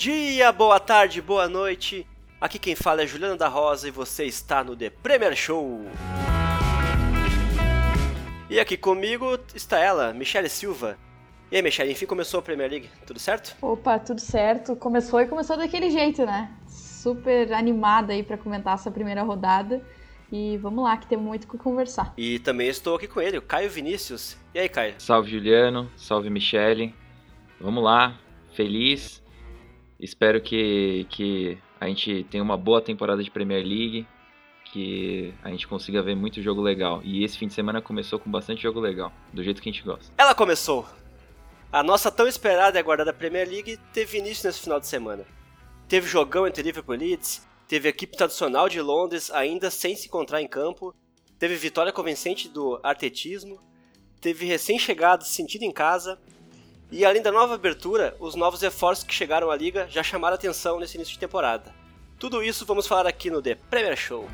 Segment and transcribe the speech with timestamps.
[0.00, 2.06] dia, boa tarde, boa noite.
[2.40, 5.84] Aqui quem fala é Juliana da Rosa e você está no The Premier Show.
[8.48, 10.96] E aqui comigo está ela, Michelle Silva.
[11.52, 13.54] E aí, Michelle, enfim começou a Premier League, tudo certo?
[13.60, 14.74] Opa, tudo certo.
[14.74, 16.50] Começou e começou daquele jeito, né?
[16.66, 19.84] Super animada aí para comentar essa primeira rodada.
[20.32, 22.14] E vamos lá, que temos muito o que conversar.
[22.16, 24.38] E também estou aqui com ele, o Caio Vinícius.
[24.54, 24.94] E aí, Caio?
[24.96, 25.90] Salve, Juliano.
[25.94, 26.94] Salve, Michele.
[27.60, 28.18] Vamos lá,
[28.54, 29.19] feliz.
[30.00, 34.06] Espero que, que a gente tenha uma boa temporada de Premier League
[34.72, 37.00] que a gente consiga ver muito jogo legal.
[37.02, 39.84] E esse fim de semana começou com bastante jogo legal, do jeito que a gente
[39.84, 40.12] gosta.
[40.16, 40.86] Ela começou!
[41.72, 45.24] A nossa tão esperada e aguardada Premier League teve início nesse final de semana.
[45.88, 50.06] Teve jogão entre Liverpool e Leeds, teve a equipe tradicional de Londres ainda sem se
[50.06, 50.94] encontrar em campo,
[51.38, 53.60] teve vitória convincente do artetismo,
[54.20, 56.18] teve recém-chegados sentido em casa,
[56.92, 60.80] e além da nova abertura, os novos reforços que chegaram à liga já chamaram atenção
[60.80, 61.72] nesse início de temporada.
[62.18, 64.28] Tudo isso vamos falar aqui no The Premier Show.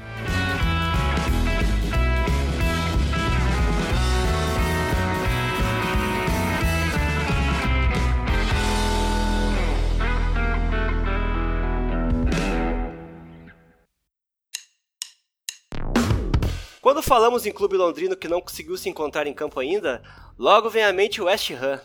[16.81, 20.03] Quando falamos em clube londrino que não conseguiu se encontrar em campo ainda,
[20.39, 21.81] logo vem à mente o West Ham,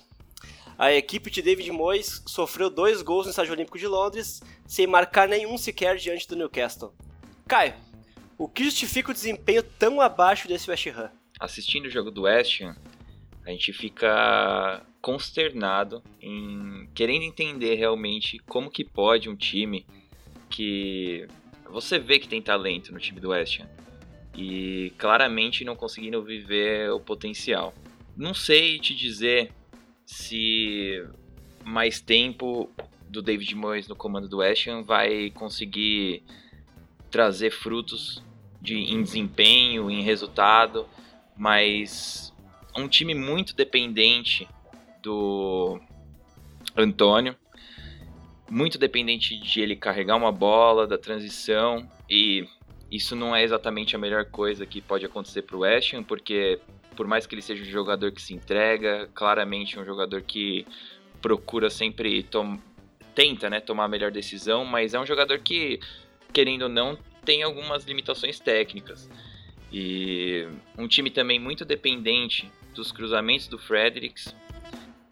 [0.78, 5.28] a equipe de David Moyes sofreu dois gols no Estádio Olímpico de Londres, sem marcar
[5.28, 6.94] nenhum sequer diante do Newcastle.
[7.48, 7.74] Caio,
[8.38, 11.12] o que justifica o desempenho tão abaixo desse West Ham?
[11.40, 12.76] Assistindo o jogo do West Ham,
[13.46, 19.86] a gente fica consternado em querendo entender realmente como que pode um time
[20.50, 21.28] que
[21.70, 23.70] você vê que tem talento no time do West Ham
[24.36, 27.74] e claramente não conseguindo viver o potencial.
[28.16, 29.52] Não sei te dizer
[30.12, 31.02] se
[31.64, 32.70] mais tempo
[33.08, 36.22] do David Moyes no comando do West Ham vai conseguir
[37.10, 38.22] trazer frutos
[38.62, 40.86] de, em desempenho, em resultado,
[41.38, 42.34] mas
[42.76, 44.46] um time muito dependente
[45.02, 45.80] do
[46.76, 47.34] Antônio,
[48.50, 52.46] muito dependente de ele carregar uma bola, da transição, e
[52.92, 56.60] isso não é exatamente a melhor coisa que pode acontecer para o West Ham, porque
[56.96, 60.66] por mais que ele seja um jogador que se entrega, claramente um jogador que
[61.22, 62.26] procura sempre
[63.14, 65.80] tenta, né, tomar a melhor decisão, mas é um jogador que,
[66.34, 69.10] querendo ou não, tem algumas limitações técnicas.
[69.72, 70.48] E
[70.78, 74.36] um time também muito dependente dos cruzamentos do Fredericks.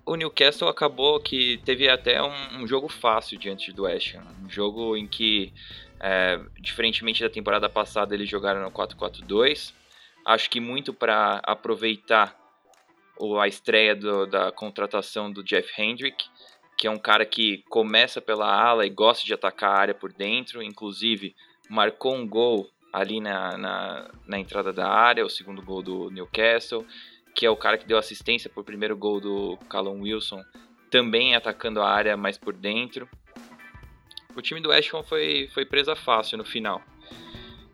[0.05, 4.49] O Newcastle acabou que teve até um, um jogo fácil diante do West Ham, um
[4.49, 5.53] jogo em que,
[5.99, 9.73] é, diferentemente da temporada passada, eles jogaram no 4-4-2
[10.29, 12.37] Acho que muito para aproveitar
[13.41, 16.23] a estreia do, da contratação do Jeff Hendrick,
[16.77, 20.13] que é um cara que começa pela ala e gosta de atacar a área por
[20.13, 21.35] dentro, inclusive
[21.67, 26.85] marcou um gol ali na, na, na entrada da área, o segundo gol do Newcastle,
[27.33, 30.43] que é o cara que deu assistência para o primeiro gol do Callum Wilson,
[30.91, 33.09] também atacando a área mais por dentro.
[34.35, 36.83] O time do West foi, foi presa fácil no final.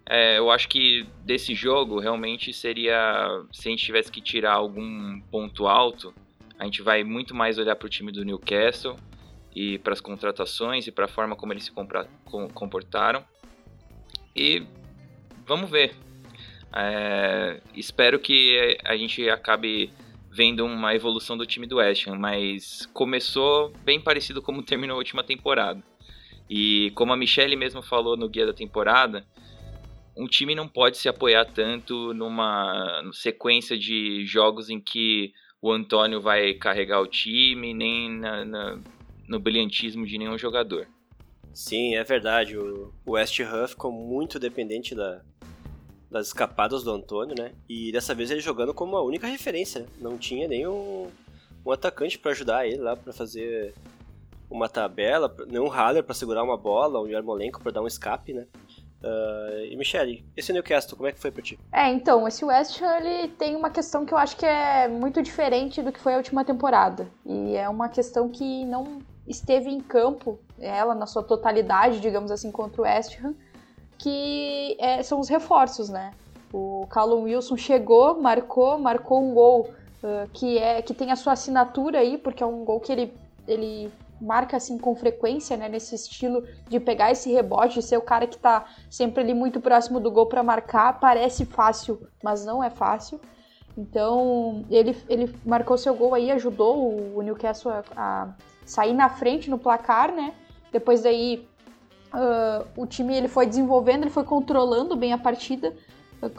[0.07, 3.27] É, eu acho que desse jogo realmente seria.
[3.51, 6.13] Se a gente tivesse que tirar algum ponto alto,
[6.59, 8.95] a gente vai muito mais olhar para o time do Newcastle
[9.55, 11.71] e para as contratações e para a forma como eles se
[12.53, 13.25] comportaram.
[14.35, 14.63] E
[15.45, 15.95] vamos ver.
[16.75, 19.91] É, espero que a gente acabe
[20.29, 24.97] vendo uma evolução do time do West Ham, mas começou bem parecido como terminou a
[24.97, 25.81] última temporada.
[26.49, 29.25] E como a Michelle mesmo falou no guia da temporada,
[30.17, 36.21] um time não pode se apoiar tanto numa sequência de jogos em que o Antônio
[36.21, 38.79] vai carregar o time, nem na, na,
[39.27, 40.87] no brilhantismo de nenhum jogador.
[41.53, 42.57] Sim, é verdade.
[42.57, 45.21] O West Ham ficou muito dependente da,
[46.09, 47.53] das escapadas do Antônio, né?
[47.67, 49.85] E dessa vez ele jogando como a única referência.
[49.99, 51.09] Não tinha nem um,
[51.65, 53.73] um atacante para ajudar ele lá para fazer
[54.49, 58.45] uma tabela, nenhum Haller para segurar uma bola, um Yarmolenko para dar um escape, né?
[59.05, 61.59] Uh, e Michelle, esse Newcastle, como é que foi pra ti?
[61.71, 65.21] É, então, esse West Ham ele tem uma questão que eu acho que é muito
[65.21, 67.07] diferente do que foi a última temporada.
[67.23, 68.97] E é uma questão que não
[69.27, 73.35] esteve em campo, ela na sua totalidade, digamos assim, contra o West Ham,
[73.99, 76.11] que é, são os reforços, né?
[76.51, 79.69] O Callum Wilson chegou, marcou, marcou um gol
[80.01, 83.13] uh, que é que tem a sua assinatura aí, porque é um gol que ele,
[83.47, 88.27] ele marca assim com frequência, né, nesse estilo de pegar esse rebote, ser o cara
[88.27, 92.69] que tá sempre ali muito próximo do gol para marcar, parece fácil, mas não é
[92.69, 93.19] fácil.
[93.77, 98.35] Então, ele, ele marcou seu gol aí, ajudou o Newcastle a, a
[98.65, 100.33] sair na frente no placar, né?
[100.71, 101.47] Depois daí
[102.13, 105.73] uh, o time ele foi desenvolvendo, ele foi controlando bem a partida.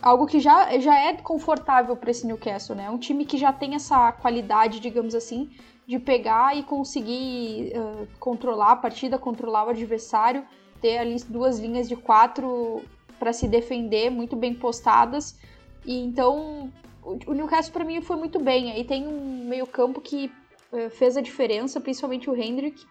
[0.02, 2.88] Algo que já, já é confortável para esse Newcastle, né?
[2.88, 5.50] Um time que já tem essa qualidade, digamos assim,
[5.86, 10.44] de pegar e conseguir uh, controlar a partida, controlar o adversário,
[10.80, 12.82] ter ali duas linhas de quatro
[13.18, 15.38] para se defender, muito bem postadas.
[15.84, 16.72] E então
[17.04, 18.72] o Newcastle para mim foi muito bem.
[18.72, 20.30] Aí tem um meio-campo que
[20.72, 22.84] uh, fez a diferença, principalmente o Hendrick,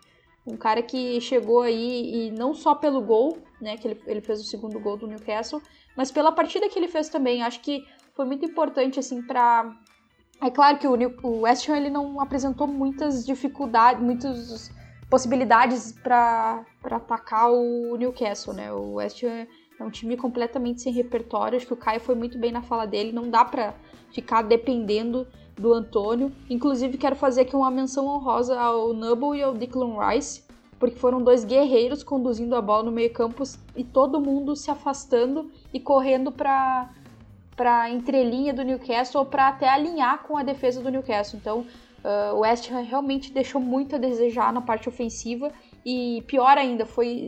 [0.48, 4.40] um cara que chegou aí e não só pelo gol, né, que ele, ele fez
[4.40, 5.62] o segundo gol do Newcastle,
[5.98, 7.44] mas pela partida que ele fez também.
[7.44, 9.76] Acho que foi muito importante assim para
[10.42, 10.94] é claro que o,
[11.24, 14.72] o West Ham ele não apresentou muitas dificuldades, muitas
[15.10, 18.72] possibilidades para atacar o Newcastle, né?
[18.72, 19.48] O West Ham
[19.80, 21.58] é um time completamente sem repertório.
[21.58, 23.12] Acho que o Caio foi muito bem na fala dele.
[23.12, 23.74] Não dá para
[24.12, 25.28] ficar dependendo
[25.58, 26.32] do Antônio.
[26.50, 30.44] Inclusive, quero fazer aqui uma menção honrosa ao Nubble e ao Declan Rice,
[30.80, 33.44] porque foram dois guerreiros conduzindo a bola no meio-campo
[33.76, 36.90] e todo mundo se afastando e correndo para
[37.56, 41.40] para entrelinha do Newcastle ou para até alinhar com a defesa do Newcastle.
[41.40, 41.60] Então,
[42.04, 45.52] uh, o West Ham realmente deixou muito a desejar na parte ofensiva
[45.86, 47.28] e pior ainda, foi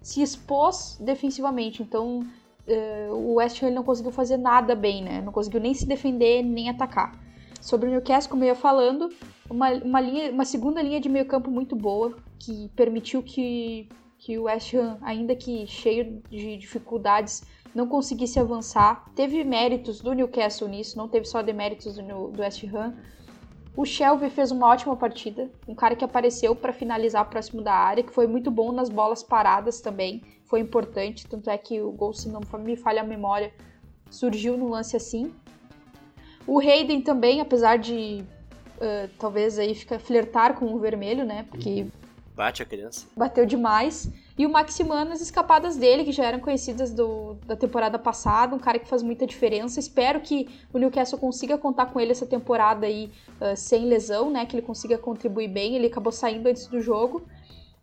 [0.00, 1.82] se expôs defensivamente.
[1.82, 5.20] Então, uh, o West Ham não conseguiu fazer nada bem, né?
[5.20, 7.18] Não conseguiu nem se defender, nem atacar.
[7.60, 9.10] Sobre o Newcastle, como eu ia falando,
[9.50, 13.88] uma, uma, linha, uma segunda linha de meio campo muito boa, que permitiu que,
[14.18, 17.42] que o West Ham, ainda que cheio de dificuldades,
[17.78, 19.04] não conseguisse avançar.
[19.14, 22.92] Teve méritos do Newcastle nisso, não teve só deméritos do, do West Ham.
[23.76, 28.02] O Shelby fez uma ótima partida, um cara que apareceu para finalizar próximo da área,
[28.02, 32.12] que foi muito bom nas bolas paradas também, foi importante, tanto é que o gol,
[32.12, 33.52] se não me falha a memória,
[34.10, 35.32] surgiu no lance assim.
[36.48, 38.24] O Hayden também, apesar de
[38.78, 41.46] uh, talvez aí ficar flertar com o vermelho, né?
[41.48, 41.86] Porque
[42.34, 43.06] bate a criança.
[43.16, 44.10] Bateu demais.
[44.38, 48.58] E o Maximano, as escapadas dele, que já eram conhecidas do, da temporada passada, um
[48.58, 49.80] cara que faz muita diferença.
[49.80, 54.46] Espero que o Newcastle consiga contar com ele essa temporada aí uh, sem lesão, né?
[54.46, 55.74] Que ele consiga contribuir bem.
[55.74, 57.26] Ele acabou saindo antes do jogo.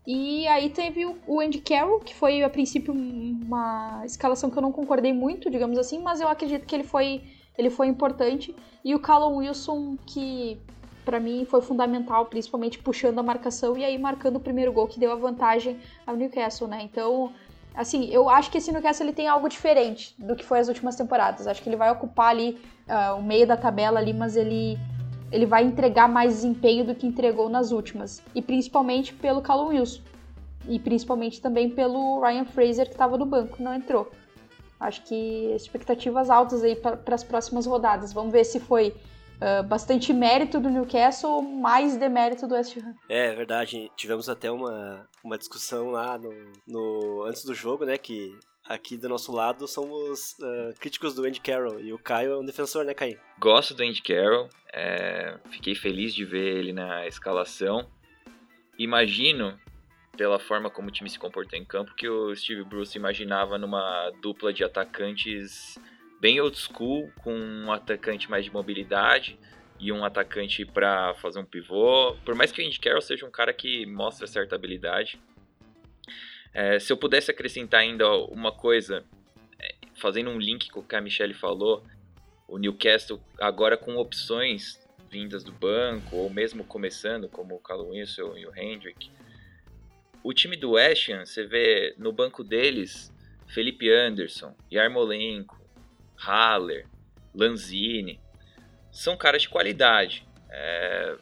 [0.07, 4.71] E aí teve o Andy Carroll, que foi a princípio uma escalação que eu não
[4.71, 7.21] concordei muito, digamos assim, mas eu acredito que ele foi
[7.57, 8.55] ele foi importante.
[8.83, 10.59] E o Callum Wilson, que
[11.05, 14.99] para mim foi fundamental, principalmente puxando a marcação e aí marcando o primeiro gol que
[14.99, 16.81] deu a vantagem ao Newcastle, né?
[16.81, 17.31] Então,
[17.75, 20.95] assim, eu acho que esse Newcastle ele tem algo diferente do que foi as últimas
[20.95, 21.47] temporadas.
[21.47, 22.57] Acho que ele vai ocupar ali
[22.89, 24.77] uh, o meio da tabela ali, mas ele
[25.31, 30.01] ele vai entregar mais desempenho do que entregou nas últimas, e principalmente pelo Callum Wilson.
[30.67, 34.09] E principalmente também pelo Ryan Fraser que estava no banco, não entrou.
[34.79, 38.13] Acho que expectativas altas aí para as próximas rodadas.
[38.13, 38.93] Vamos ver se foi
[39.35, 42.93] uh, bastante mérito do Newcastle ou mais demérito do West Ham.
[43.09, 43.91] É, é verdade.
[43.95, 46.31] Tivemos até uma, uma discussão lá no,
[46.67, 47.97] no antes do jogo, né?
[47.97, 48.37] Que
[48.67, 52.45] aqui do nosso lado somos uh, críticos do Andy Carroll e o Caio é um
[52.45, 53.19] defensor, né, Caio?
[53.39, 54.49] Gosto do Andy Carroll.
[54.73, 57.87] É, fiquei feliz de ver ele na escalação.
[58.77, 59.57] Imagino
[60.15, 64.11] pela forma como o time se comportou em campo, que o Steve Bruce imaginava numa
[64.21, 65.77] dupla de atacantes
[66.25, 69.37] bem old school, com um atacante mais de mobilidade
[69.79, 72.15] e um atacante para fazer um pivô.
[72.25, 75.21] Por mais que o Andy Carroll seja um cara que mostra certa habilidade.
[76.51, 79.05] É, se eu pudesse acrescentar ainda uma coisa,
[79.59, 81.83] é, fazendo um link com o que a Michelle falou,
[82.47, 84.79] o Newcastle agora com opções
[85.11, 89.11] vindas do banco, ou mesmo começando, como o Callum Wilson e o Hendrick,
[90.23, 93.13] o time do West Ham, você vê no banco deles
[93.45, 95.64] Felipe Anderson, Yarmolenko,
[96.17, 96.87] Haller,
[97.33, 98.19] Lanzini.
[98.91, 100.25] São caras de qualidade.
[100.49, 101.17] É,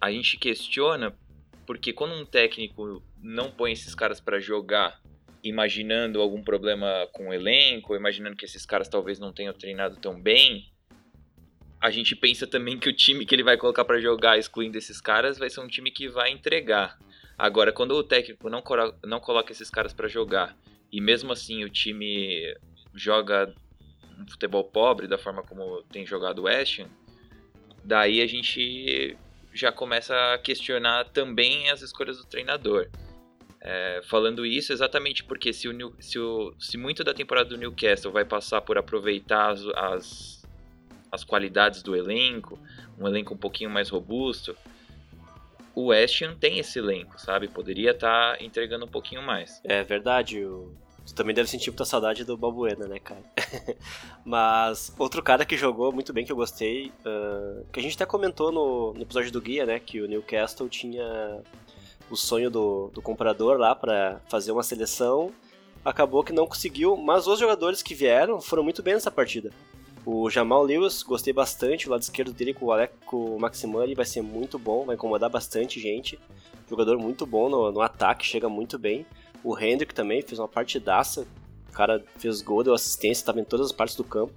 [0.00, 1.14] a gente questiona
[1.66, 5.00] porque quando um técnico não põe esses caras para jogar,
[5.42, 10.20] imaginando algum problema com o elenco, imaginando que esses caras talvez não tenham treinado tão
[10.20, 10.70] bem,
[11.80, 15.00] a gente pensa também que o time que ele vai colocar para jogar, excluindo esses
[15.00, 16.98] caras, vai ser um time que vai entregar.
[17.38, 18.62] Agora, quando o técnico não,
[19.04, 20.56] não coloca esses caras para jogar
[20.92, 22.54] e mesmo assim o time
[22.94, 23.54] joga
[24.20, 26.88] um futebol pobre da forma como tem jogado o West Ham,
[27.84, 29.16] daí a gente
[29.52, 32.88] já começa a questionar também as escolhas do treinador.
[33.62, 38.10] É, falando isso exatamente porque se, o, se, o, se muito da temporada do Newcastle
[38.10, 40.46] vai passar por aproveitar as, as,
[41.12, 42.58] as qualidades do elenco,
[42.98, 44.56] um elenco um pouquinho mais robusto,
[45.74, 47.48] o West Ham tem esse elenco, sabe?
[47.48, 49.60] Poderia estar tá entregando um pouquinho mais.
[49.64, 50.74] É verdade, o...
[51.06, 53.22] Tu também deve sentir muita saudade do Balbuena, né, cara?
[54.24, 58.06] Mas outro cara que jogou muito bem, que eu gostei, uh, que a gente até
[58.06, 61.40] comentou no, no, episódio do Guia, né, que o Newcastle tinha
[62.10, 65.32] o sonho do, do comprador lá para fazer uma seleção.
[65.84, 69.50] Acabou que não conseguiu, mas os jogadores que vieram foram muito bem nessa partida.
[70.04, 73.94] O Jamal Lewis, gostei bastante, o lado esquerdo dele com o Alec com o Maximani
[73.94, 76.18] vai ser muito bom, vai incomodar bastante gente.
[76.68, 79.04] Jogador muito bom no, no ataque, chega muito bem.
[79.42, 81.26] O Hendrick também fez uma partidaça,
[81.68, 84.32] o cara fez gol, deu assistência, estava em todas as partes do campo.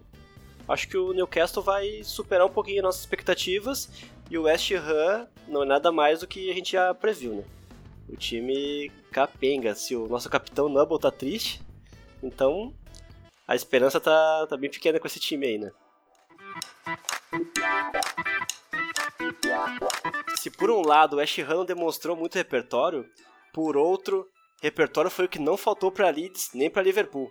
[0.68, 3.90] Acho que o Newcastle vai superar um pouquinho nossas expectativas
[4.30, 7.44] e o West Ham não é nada mais do que a gente já previu, né?
[8.08, 9.76] O time capenga.
[9.76, 11.62] Se o nosso capitão Nubble tá triste,
[12.22, 12.74] então
[13.46, 15.72] a esperança tá, tá bem pequena com esse time aí, né?
[20.38, 23.06] Se por um lado o West Ham não demonstrou muito repertório,
[23.54, 24.28] por outro,
[24.64, 27.30] repertório foi o que não faltou para Leeds nem para Liverpool.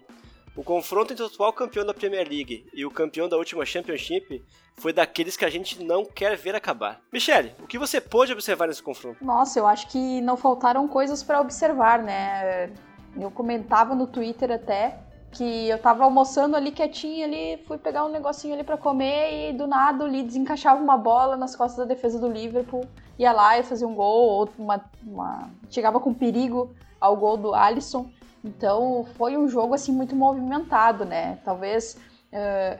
[0.54, 4.44] O confronto entre o atual campeão da Premier League e o campeão da última Championship
[4.76, 7.00] foi daqueles que a gente não quer ver acabar.
[7.10, 9.24] Michele, o que você pôde observar nesse confronto?
[9.24, 12.70] Nossa, eu acho que não faltaram coisas para observar, né?
[13.18, 14.98] Eu comentava no Twitter até
[15.30, 19.52] que eu tava almoçando ali quietinho ali, fui pegar um negocinho ali para comer e
[19.54, 22.86] do nada o Leeds encaixava uma bola nas costas da defesa do Liverpool,
[23.22, 25.50] ia lá e fazia um gol, ou uma, uma...
[25.70, 28.10] chegava com perigo ao gol do Alisson.
[28.44, 31.38] Então foi um jogo assim muito movimentado, né?
[31.44, 31.96] Talvez
[32.32, 32.78] uh,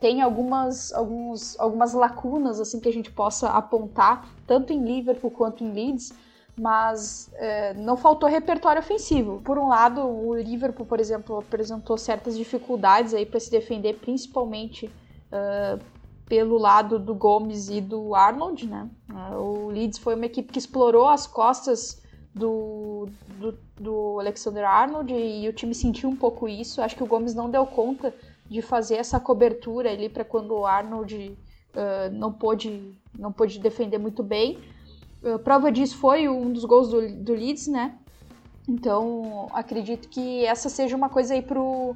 [0.00, 5.62] tenha algumas, alguns, algumas lacunas assim que a gente possa apontar, tanto em Liverpool quanto
[5.62, 6.12] em Leeds,
[6.58, 9.40] mas uh, não faltou repertório ofensivo.
[9.44, 14.86] Por um lado, o Liverpool, por exemplo, apresentou certas dificuldades aí para se defender, principalmente
[14.86, 15.78] uh,
[16.28, 18.88] pelo lado do Gomes e do Arnold, né?
[19.38, 22.02] o Leeds foi uma equipe que explorou as costas
[22.34, 26.82] do, do, do, Alexander Arnold e o time sentiu um pouco isso.
[26.82, 28.14] Acho que o Gomes não deu conta
[28.48, 31.38] de fazer essa cobertura ali para quando o Arnold
[31.74, 34.58] uh, não pôde não pôde defender muito bem.
[35.22, 37.96] Uh, prova disso foi um dos gols do, do Leeds, né?
[38.68, 41.94] Então acredito que essa seja uma coisa aí pro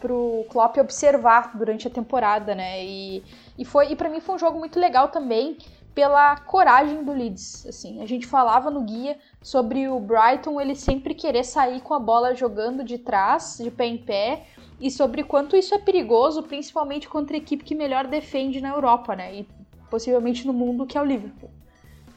[0.00, 2.84] pro Klopp observar durante a temporada, né?
[2.84, 3.22] E,
[3.58, 5.58] e foi e para mim foi um jogo muito legal também
[5.94, 7.66] pela coragem do Leeds.
[7.66, 11.98] Assim, a gente falava no guia sobre o Brighton ele sempre querer sair com a
[11.98, 14.44] bola jogando de trás, de pé em pé,
[14.80, 19.16] e sobre quanto isso é perigoso, principalmente contra a equipe que melhor defende na Europa,
[19.16, 19.40] né?
[19.40, 19.48] E
[19.90, 21.50] possivelmente no mundo, que é o Liverpool.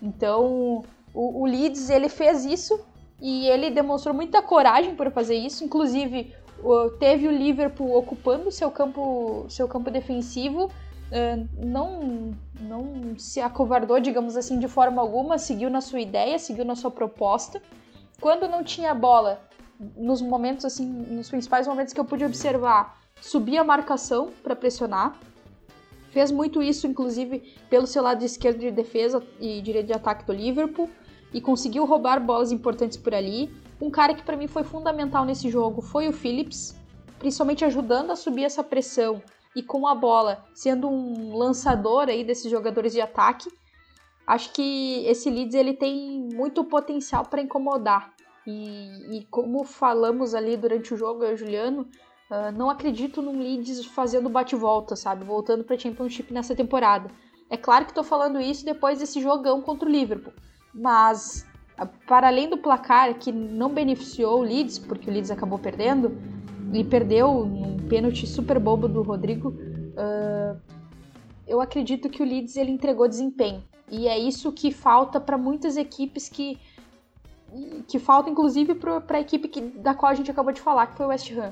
[0.02, 0.84] Então,
[1.14, 2.80] o, o Leeds ele fez isso
[3.20, 5.64] e ele demonstrou muita coragem por fazer isso.
[5.64, 6.34] Inclusive,
[7.00, 14.38] teve o Liverpool ocupando seu campo, seu campo defensivo uh, não, não se acovardou, digamos
[14.38, 17.62] assim, de forma alguma, seguiu na sua ideia, seguiu na sua proposta.
[18.20, 19.42] Quando não tinha bola,
[19.96, 25.18] nos momentos assim, nos principais momentos que eu pude observar, subia a marcação para pressionar.
[26.12, 27.40] Fez muito isso, inclusive,
[27.70, 30.90] pelo seu lado esquerdo de defesa e direito de ataque do Liverpool
[31.34, 33.52] e conseguiu roubar bolas importantes por ali.
[33.82, 36.76] Um cara que para mim foi fundamental nesse jogo foi o Phillips,
[37.20, 39.22] principalmente ajudando a subir essa pressão
[39.56, 43.50] e com a bola sendo um lançador aí desses jogadores de ataque,
[44.26, 48.14] acho que esse Leeds ele tem muito potencial para incomodar.
[48.46, 51.82] E, e, como falamos ali durante o jogo, eu Juliano,
[52.30, 55.24] uh, não acredito num Leeds fazendo bate-volta, sabe?
[55.24, 57.12] Voltando para Championship nessa temporada.
[57.50, 60.34] É claro que estou falando isso depois desse jogão contra o Liverpool,
[60.74, 61.46] mas
[62.08, 66.16] para além do placar que não beneficiou o Leeds, porque o Leeds acabou perdendo,
[66.74, 70.60] e perdeu um pênalti super bobo do Rodrigo, uh,
[71.48, 73.64] eu acredito que o Leeds ele entregou desempenho.
[73.90, 76.58] E é isso que falta para muitas equipes que
[77.86, 80.96] que falta inclusive para a equipe que, da qual a gente acabou de falar, que
[80.96, 81.52] foi o West Ham.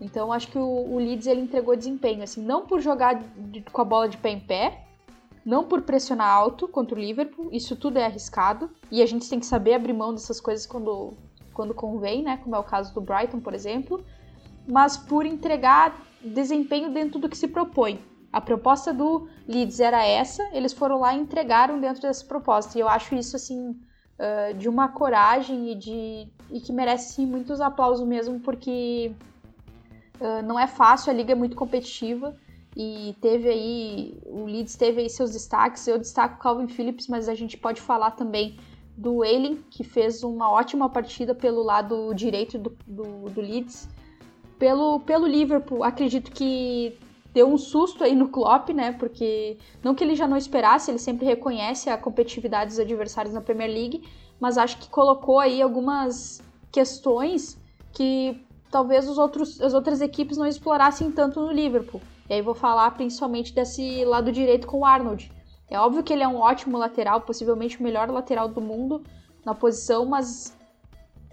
[0.00, 3.80] Então acho que o, o Leeds ele entregou desempenho, assim, não por jogar de, com
[3.80, 4.86] a bola de pé em pé,
[5.44, 9.40] não por pressionar alto contra o Liverpool, isso tudo é arriscado e a gente tem
[9.40, 11.14] que saber abrir mão dessas coisas quando,
[11.54, 12.38] quando convém, né?
[12.42, 14.04] Como é o caso do Brighton, por exemplo
[14.66, 18.00] mas por entregar desempenho dentro do que se propõe.
[18.32, 22.78] A proposta do Leeds era essa, eles foram lá e entregaram dentro dessa proposta.
[22.78, 27.26] E eu acho isso, assim, uh, de uma coragem e, de, e que merece, sim,
[27.26, 29.12] muitos aplausos mesmo, porque
[30.20, 32.36] uh, não é fácil, a liga é muito competitiva.
[32.76, 35.86] E teve aí, o Leeds teve aí seus destaques.
[35.86, 38.58] Eu destaco o Calvin Phillips, mas a gente pode falar também
[38.96, 43.88] do Eilen, que fez uma ótima partida pelo lado direito do, do, do Leeds
[44.60, 46.98] pelo, pelo Liverpool, acredito que
[47.32, 48.92] deu um susto aí no Klopp, né?
[48.92, 53.40] Porque não que ele já não esperasse, ele sempre reconhece a competitividade dos adversários na
[53.40, 54.02] Premier League,
[54.38, 57.58] mas acho que colocou aí algumas questões
[57.92, 58.38] que
[58.70, 62.02] talvez os outros, as outras equipes não explorassem tanto no Liverpool.
[62.30, 65.32] E aí vou falar principalmente desse lado direito com o Arnold.
[65.68, 69.02] É óbvio que ele é um ótimo lateral, possivelmente o melhor lateral do mundo,
[69.44, 70.56] na posição, mas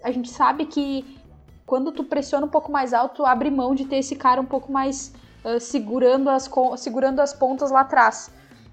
[0.02, 1.16] a gente sabe que
[1.64, 4.72] quando tu pressiona um pouco mais alto, abre mão de ter esse cara um pouco
[4.72, 5.14] mais
[5.44, 8.32] uh, segurando, as, segurando as pontas lá atrás.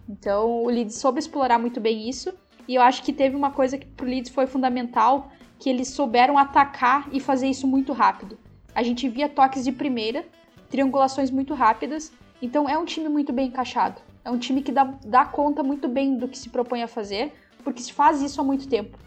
[0.09, 2.33] Então o Leeds soube explorar muito bem isso.
[2.67, 5.29] E eu acho que teve uma coisa que pro Leeds foi fundamental,
[5.59, 8.35] que eles souberam atacar e fazer isso muito rápido.
[8.73, 10.25] A gente via toques de primeira,
[10.69, 14.01] triangulações muito rápidas, então é um time muito bem encaixado.
[14.23, 17.33] É um time que dá, dá conta muito bem do que se propõe a fazer,
[17.63, 18.97] porque se faz isso há muito tempo,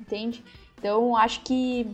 [0.00, 0.44] entende?
[0.78, 1.86] Então acho que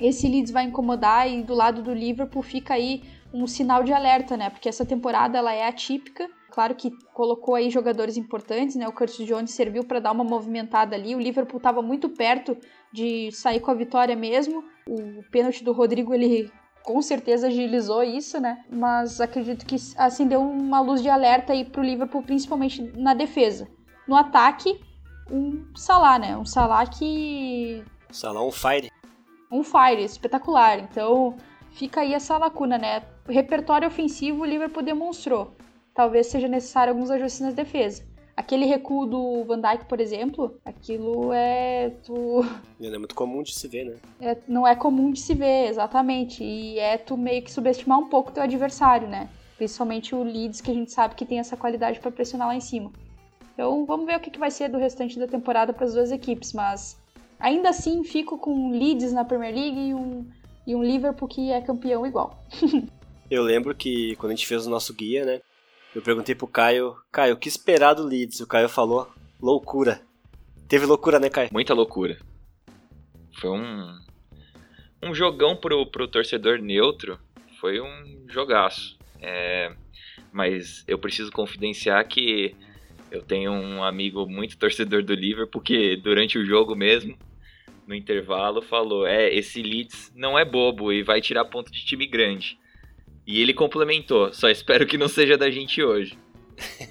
[0.00, 4.36] esse Leeds vai incomodar e do lado do Liverpool fica aí um sinal de alerta,
[4.36, 4.50] né?
[4.50, 6.28] Porque essa temporada ela é atípica.
[6.50, 8.86] Claro que colocou aí jogadores importantes, né?
[8.86, 11.16] O Curtis Jones serviu para dar uma movimentada ali.
[11.16, 12.56] O Liverpool estava muito perto
[12.92, 14.62] de sair com a vitória mesmo.
[14.86, 16.50] O pênalti do Rodrigo ele
[16.84, 18.62] com certeza agilizou isso, né?
[18.70, 23.66] Mas acredito que acendeu uma luz de alerta aí pro Liverpool, principalmente na defesa.
[24.06, 24.78] No ataque,
[25.30, 26.36] um Salah, né?
[26.36, 28.92] Um Salah que Salah on fire.
[29.50, 30.78] Um fire espetacular.
[30.78, 31.36] Então,
[31.72, 33.02] fica aí essa lacuna, né?
[33.26, 35.56] Repertório ofensivo o Liverpool demonstrou.
[35.94, 38.04] Talvez seja necessário alguns ajustes na defesa.
[38.36, 41.90] Aquele recuo do Van Dijk, por exemplo, aquilo é.
[42.04, 42.14] Tu...
[42.80, 43.96] Não é muito comum de se ver, né?
[44.20, 46.42] É, não é comum de se ver, exatamente.
[46.42, 49.28] E é tu meio que subestimar um pouco teu adversário, né?
[49.56, 52.60] Principalmente o Leeds, que a gente sabe que tem essa qualidade para pressionar lá em
[52.60, 52.90] cima.
[53.54, 56.10] Então vamos ver o que, que vai ser do restante da temporada para as duas
[56.10, 56.98] equipes, mas
[57.38, 60.26] ainda assim fico com Leeds na Premier League e um,
[60.66, 62.42] e um Liverpool que é campeão igual.
[63.30, 65.40] Eu lembro que quando a gente fez o nosso guia, né?
[65.94, 68.40] Eu perguntei pro Caio, Caio, o que esperar do Leeds?
[68.40, 69.08] O Caio falou,
[69.40, 70.02] loucura.
[70.68, 71.50] Teve loucura, né, Caio?
[71.52, 72.18] Muita loucura.
[73.38, 74.00] Foi um.
[75.00, 77.18] Um jogão pro, pro torcedor neutro.
[77.60, 78.98] Foi um jogaço.
[79.20, 79.72] É,
[80.32, 82.56] mas eu preciso confidenciar que
[83.08, 87.16] eu tenho um amigo muito torcedor do Liverpool que durante o jogo mesmo,
[87.86, 92.06] no intervalo, falou: É, esse Leeds não é bobo e vai tirar ponto de time
[92.06, 92.58] grande.
[93.26, 96.18] E ele complementou, só espero que não seja da gente hoje.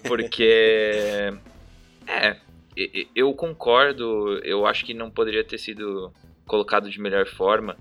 [0.07, 1.31] Porque.
[2.07, 2.37] é,
[3.15, 6.11] eu concordo, eu acho que não poderia ter sido
[6.45, 7.77] colocado de melhor forma.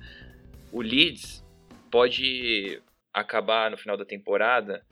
[0.70, 1.42] O Leeds
[1.90, 2.80] pode
[3.12, 4.84] acabar no final da temporada,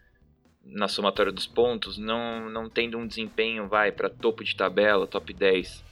[0.64, 5.32] na somatória dos pontos, não, não tendo um desempenho, vai, para topo de tabela, top
[5.32, 5.84] 10.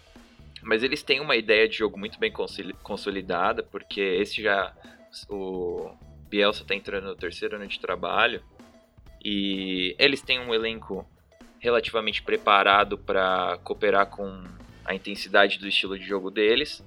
[0.62, 2.33] Mas eles têm uma ideia de jogo muito bem
[2.83, 4.74] consolidada, porque esse já.
[5.28, 5.90] O,
[6.28, 8.42] Bielsa está entrando no terceiro ano de trabalho
[9.24, 11.08] e eles têm um elenco
[11.58, 14.44] relativamente preparado para cooperar com
[14.84, 16.84] a intensidade do estilo de jogo deles.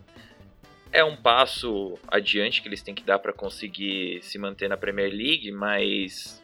[0.92, 5.12] É um passo adiante que eles têm que dar para conseguir se manter na Premier
[5.12, 6.44] League, mas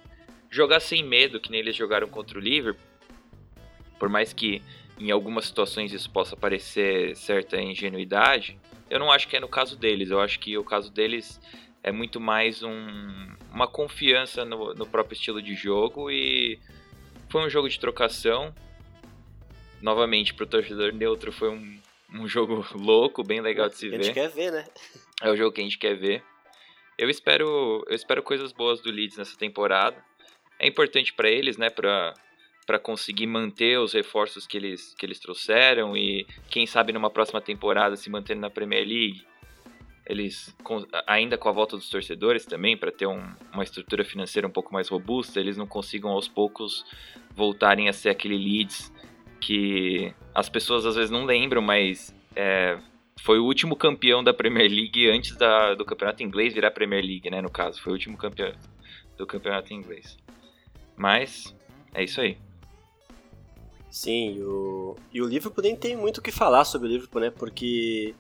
[0.50, 2.86] jogar sem medo, que nem eles jogaram contra o Liverpool,
[4.00, 4.62] por mais que
[5.00, 8.58] em algumas situações isso possa parecer certa ingenuidade,
[8.90, 10.10] eu não acho que é no caso deles.
[10.10, 11.40] Eu acho que o caso deles
[11.84, 16.60] é muito mais um, uma confiança no, no próprio estilo de jogo e
[17.30, 18.54] foi um jogo de trocação.
[19.82, 21.80] Novamente, para o torcedor neutro foi um,
[22.14, 24.00] um jogo louco, bem legal de se ver.
[24.00, 24.66] A gente quer ver, né?
[25.22, 26.24] É o jogo que a gente quer ver.
[26.98, 30.04] Eu espero, eu espero coisas boas do Leeds nessa temporada.
[30.60, 32.14] É importante para eles, né, para
[32.66, 37.40] para conseguir manter os reforços que eles, que eles trouxeram e quem sabe numa próxima
[37.40, 39.26] temporada se mantendo na Premier League
[40.08, 40.56] eles
[41.06, 43.22] ainda com a volta dos torcedores também para ter um,
[43.54, 46.86] uma estrutura financeira um pouco mais robusta eles não consigam aos poucos
[47.36, 48.92] voltarem a ser aquele Leeds
[49.40, 52.80] que as pessoas às vezes não lembram mas é,
[53.20, 57.30] foi o último campeão da Premier League antes da, do campeonato inglês virar Premier League
[57.30, 58.54] né no caso foi o último campeão
[59.18, 60.18] do campeonato inglês
[60.96, 61.54] mas
[61.94, 62.38] é isso aí
[63.90, 67.32] Sim, o, e o Liverpool nem tem muito o que falar sobre o Liverpool, né?
[67.32, 68.14] Porque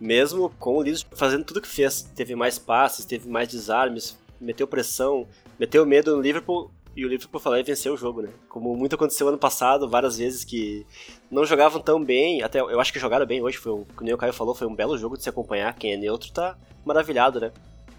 [0.00, 2.02] mesmo com o Leeds fazendo tudo que fez.
[2.02, 5.26] Teve mais passes, teve mais desarmes, meteu pressão,
[5.58, 8.30] meteu medo no Liverpool e o Liverpool falou e venceu o jogo, né?
[8.48, 10.86] Como muito aconteceu ano passado, várias vezes que
[11.30, 14.18] não jogavam tão bem, até eu acho que jogaram bem hoje, foi um, como o
[14.18, 17.52] Caio falou, foi um belo jogo de se acompanhar, quem é neutro tá maravilhado, né?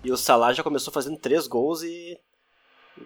[0.03, 2.17] E o Salah já começou fazendo três gols e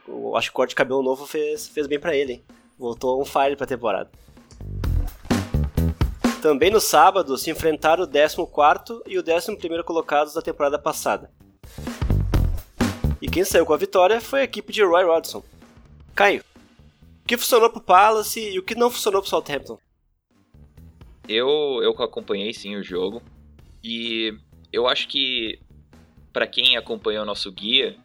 [0.07, 2.43] eu acho que o corte de cabelo novo fez, fez bem para ele, hein?
[2.77, 4.11] Voltou um fire pra temporada.
[6.41, 11.29] Também no sábado se enfrentaram o 14 e o 11 colocados da temporada passada.
[13.21, 15.43] E quem saiu com a vitória foi a equipe de Roy Rodson.
[16.15, 16.41] Caio,
[17.23, 19.77] o que funcionou pro Palace e o que não funcionou pro Southampton?
[21.27, 23.21] Eu, eu acompanhei sim o jogo
[23.83, 24.33] e
[24.71, 25.59] eu acho que
[26.31, 27.97] para quem acompanhou nosso guia,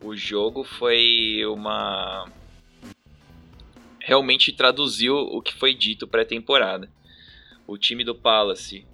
[0.00, 2.30] o jogo foi uma
[3.98, 6.88] realmente traduziu o que foi dito pré-temporada
[7.66, 8.86] o time do Palace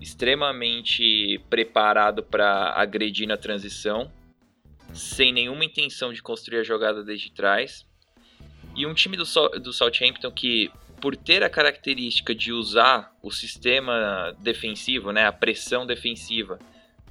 [0.00, 4.10] extremamente preparado para agredir na transição,
[4.94, 7.86] sem nenhuma intenção de construir a jogada desde trás.
[8.74, 9.24] E um time do,
[9.60, 15.86] do Southampton que, por ter a característica de usar o sistema defensivo, né, a pressão
[15.86, 16.58] defensiva,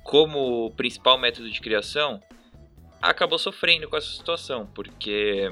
[0.03, 2.21] como principal método de criação,
[3.01, 5.51] acabou sofrendo com essa situação, porque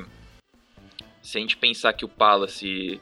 [1.21, 2.99] se a gente pensar que o Palace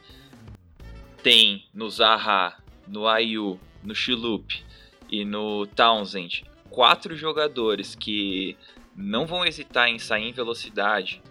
[1.25, 2.55] tem no Zaha,
[2.87, 4.63] no Ayu, no Chilup
[5.09, 8.55] e no Townsend quatro jogadores que
[8.95, 11.23] não vão hesitar em sair em velocidade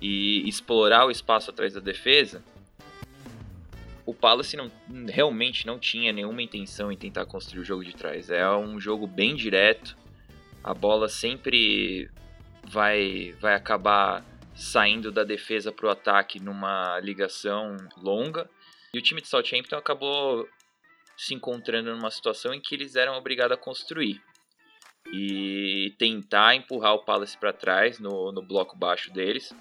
[0.00, 2.44] e explorar o espaço atrás da defesa,
[4.06, 4.70] o Palace não,
[5.08, 8.30] realmente não tinha nenhuma intenção em tentar construir o jogo de trás.
[8.30, 9.98] É um jogo bem direto,
[10.62, 12.08] a bola sempre
[12.62, 18.48] vai, vai acabar saindo da defesa para o ataque numa ligação longa.
[18.92, 20.48] E o time de Southampton acabou
[21.16, 24.22] se encontrando numa situação em que eles eram obrigados a construir
[25.12, 29.54] e tentar empurrar o Palace para trás no, no bloco baixo deles.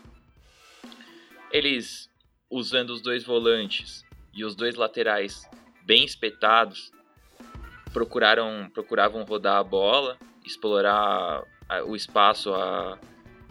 [1.51, 2.09] Eles,
[2.49, 5.49] usando os dois volantes e os dois laterais
[5.83, 6.91] bem espetados,
[7.91, 11.43] procuraram procuravam rodar a bola, explorar
[11.85, 12.99] o espaço, a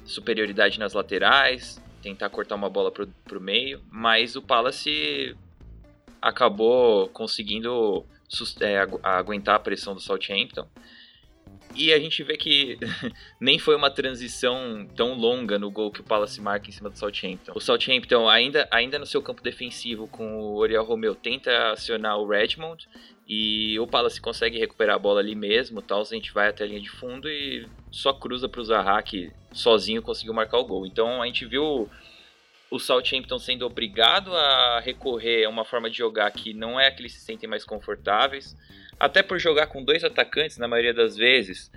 [0.04, 5.36] superioridade nas laterais, tentar cortar uma bola para o meio, mas o Palace
[6.26, 8.04] acabou conseguindo
[8.60, 10.66] é, aguentar a pressão do Southampton.
[11.74, 12.78] E a gente vê que
[13.38, 16.98] nem foi uma transição tão longa no gol que o Palace marca em cima do
[16.98, 17.52] Southampton.
[17.54, 22.26] O Southampton, ainda, ainda no seu campo defensivo com o Oriol Romeu, tenta acionar o
[22.26, 22.88] Redmond
[23.28, 25.80] e o Palace consegue recuperar a bola ali mesmo.
[25.80, 29.00] Tal, a gente vai até a linha de fundo e só cruza para o Zaha
[29.02, 30.86] que sozinho conseguiu marcar o gol.
[30.86, 31.88] Então a gente viu
[32.70, 36.90] o Southampton sendo obrigado a recorrer a uma forma de jogar que não é a
[36.90, 38.56] que eles se sentem mais confortáveis,
[38.98, 41.70] até por jogar com dois atacantes na maioria das vezes,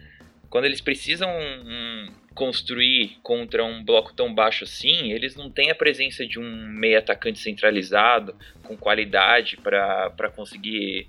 [0.50, 5.76] quando eles precisam um, construir contra um bloco tão baixo assim, eles não têm a
[5.76, 11.08] presença de um meio atacante centralizado, com qualidade para conseguir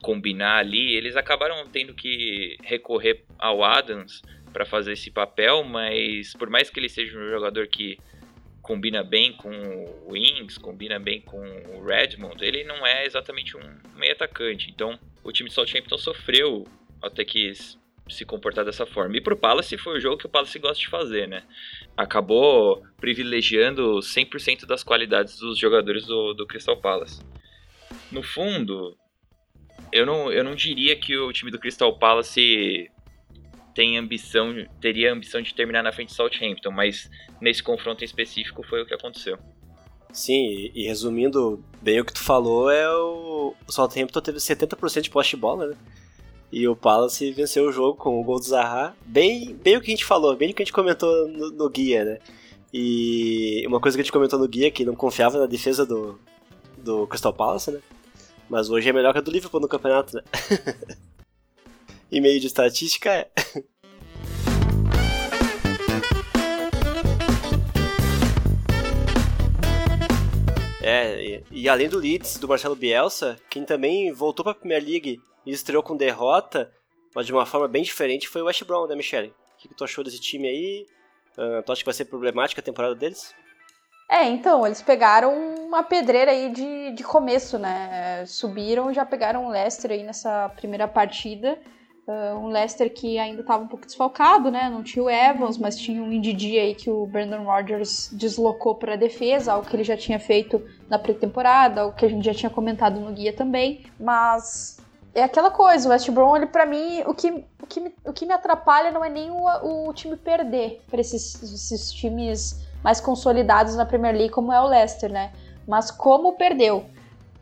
[0.00, 0.96] combinar ali.
[0.96, 4.20] Eles acabaram tendo que recorrer ao Adams
[4.52, 7.98] para fazer esse papel, mas por mais que ele seja um jogador que
[8.62, 11.38] combina bem com o Wings, combina bem com
[11.74, 14.70] o Redmond, ele não é exatamente um meio atacante.
[14.70, 16.66] Então, o time de Southampton sofreu
[17.02, 17.52] até que
[18.08, 19.16] se comportar dessa forma.
[19.16, 21.42] E pro Palace foi o jogo que o Palace gosta de fazer, né?
[21.96, 27.20] Acabou privilegiando 100% das qualidades dos jogadores do, do Crystal Palace.
[28.10, 28.96] No fundo,
[29.92, 32.90] eu não, eu não diria que o time do Crystal Palace
[33.74, 38.06] tem ambição, teria a ambição de terminar na frente do Southampton, mas nesse confronto em
[38.06, 39.38] específico foi o que aconteceu.
[40.12, 45.00] Sim, e, e resumindo bem o que tu falou, é o, o Southampton teve 70%
[45.00, 45.76] de poste de bola, né?
[46.52, 48.94] E o Palace venceu o jogo com o gol do Zaha.
[49.06, 51.70] Bem, bem o que a gente falou, bem o que a gente comentou no, no
[51.70, 52.18] guia, né?
[52.72, 56.18] E uma coisa que a gente comentou no guia que não confiava na defesa do,
[56.76, 57.80] do Crystal Palace, né?
[58.50, 60.22] Mas hoje é melhor que a do Liverpool no campeonato, né?
[62.12, 63.30] e meio de estatística é.
[70.84, 74.82] É, e, e, além do Leeds, do Marcelo Bielsa, quem também voltou para a Premier
[74.82, 76.72] League e estreou com derrota,
[77.14, 79.28] mas de uma forma bem diferente, foi o West Brom, né, Michele?
[79.28, 80.86] O que, que tu achou desse time aí?
[81.38, 83.32] Uh, tu acha que vai ser problemática a temporada deles?
[84.10, 88.26] É, então, eles pegaram uma pedreira aí de, de começo, né?
[88.26, 91.60] Subiram, já pegaram o Leicester aí nessa primeira partida.
[92.04, 94.68] Uh, um Leicester que ainda estava um pouco desfalcado, né?
[94.68, 98.94] Não tinha o Evans, mas tinha um Indidi aí que o Brandon Rodgers deslocou para
[98.94, 102.34] a defesa, algo que ele já tinha feito na pré-temporada, algo que a gente já
[102.34, 103.84] tinha comentado no guia também.
[104.00, 104.78] Mas
[105.14, 108.12] é aquela coisa, o West Brom, ele para mim, o que, o, que me, o
[108.12, 113.00] que me atrapalha não é nem o, o time perder para esses, esses times mais
[113.00, 115.32] consolidados na Premier League, como é o Leicester, né?
[115.68, 116.84] Mas como perdeu.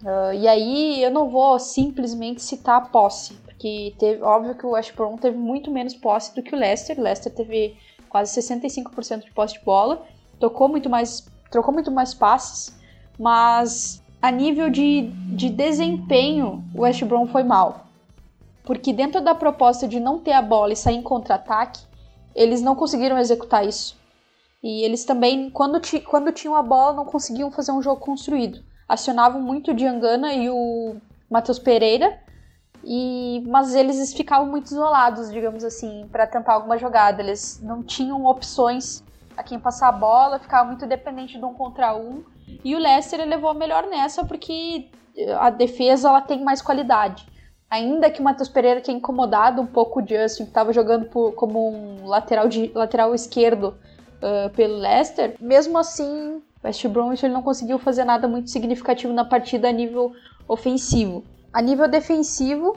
[0.02, 4.70] Uh, e aí eu não vou simplesmente citar a posse, que teve, óbvio que o
[4.70, 6.98] West Brom teve muito menos posse do que o Leicester.
[6.98, 7.76] O Leicester teve
[8.08, 10.02] quase 65% de posse de bola,
[10.40, 12.74] tocou muito mais, trocou muito mais passes,
[13.18, 15.02] mas a nível de,
[15.36, 17.86] de desempenho, o West Brom foi mal.
[18.64, 21.80] Porque dentro da proposta de não ter a bola e sair em contra-ataque,
[22.34, 23.94] eles não conseguiram executar isso.
[24.62, 28.62] E eles também, quando, quando tinham a bola, não conseguiam fazer um jogo construído.
[28.88, 30.96] Acionavam muito o Diangana e o
[31.30, 32.18] Matheus Pereira,
[32.82, 37.22] e, mas eles ficavam muito isolados, digamos assim, para tentar alguma jogada.
[37.22, 39.02] Eles não tinham opções
[39.36, 42.22] a quem passar a bola, ficava muito dependente de um contra um.
[42.64, 44.88] E o Leicester levou a melhor nessa porque
[45.38, 47.26] a defesa ela tem mais qualidade.
[47.68, 51.32] Ainda que o Matheus Pereira tenha incomodado um pouco o Justin, que estava jogando por,
[51.34, 53.76] como um lateral, de, lateral esquerdo
[54.16, 59.24] uh, pelo Leicester, mesmo assim, West Bromwich ele não conseguiu fazer nada muito significativo na
[59.24, 60.12] partida a nível
[60.48, 61.22] ofensivo.
[61.52, 62.76] A nível defensivo,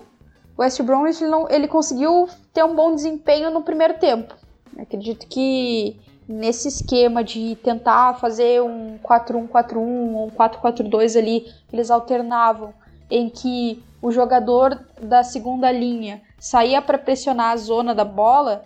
[0.58, 4.34] o West Bromwich não, ele conseguiu ter um bom desempenho no primeiro tempo.
[4.78, 12.74] Acredito que nesse esquema de tentar fazer um 4-1-4-1 ou um 4-4-2 ali, eles alternavam,
[13.10, 18.66] em que o jogador da segunda linha saía para pressionar a zona da bola,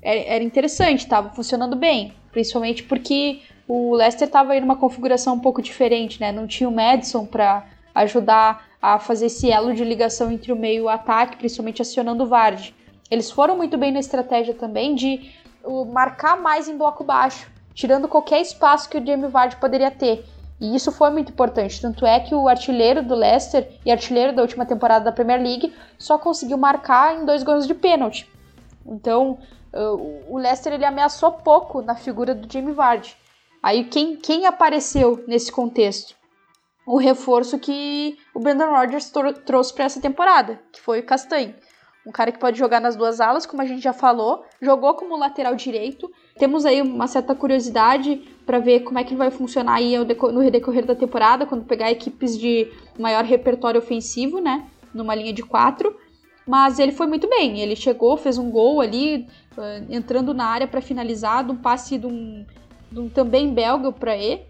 [0.00, 5.62] era interessante, estava funcionando bem, principalmente porque o Leicester estava em uma configuração um pouco
[5.62, 6.32] diferente, né?
[6.32, 10.78] Não tinha o Madison para ajudar a fazer esse elo de ligação entre o meio
[10.78, 12.74] e o ataque, principalmente acionando o Vard.
[13.08, 15.30] Eles foram muito bem na estratégia também de
[15.92, 20.24] marcar mais em bloco baixo, tirando qualquer espaço que o Jamie Vardy poderia ter.
[20.60, 21.80] E isso foi muito importante.
[21.80, 25.72] Tanto é que o artilheiro do Leicester e artilheiro da última temporada da Premier League
[25.98, 28.28] só conseguiu marcar em dois gols de pênalti.
[28.84, 29.38] Então,
[30.28, 33.16] o Leicester ele ameaçou pouco na figura do Jamie Vardy.
[33.62, 36.14] Aí quem, quem apareceu nesse contexto?
[36.86, 39.10] O reforço que o Brendan Rodgers
[39.44, 41.54] trouxe para essa temporada, que foi o Castanho
[42.04, 45.16] um cara que pode jogar nas duas alas, como a gente já falou, jogou como
[45.16, 46.10] lateral direito.
[46.36, 50.04] Temos aí uma certa curiosidade para ver como é que vai funcionar aí no
[50.50, 52.68] decorrer da temporada, quando pegar equipes de
[52.98, 55.96] maior repertório ofensivo, né, numa linha de quatro.
[56.44, 60.66] Mas ele foi muito bem, ele chegou, fez um gol ali, uh, entrando na área
[60.66, 62.44] para finalizar, de um passe de um,
[62.90, 64.42] de um também belga para ele.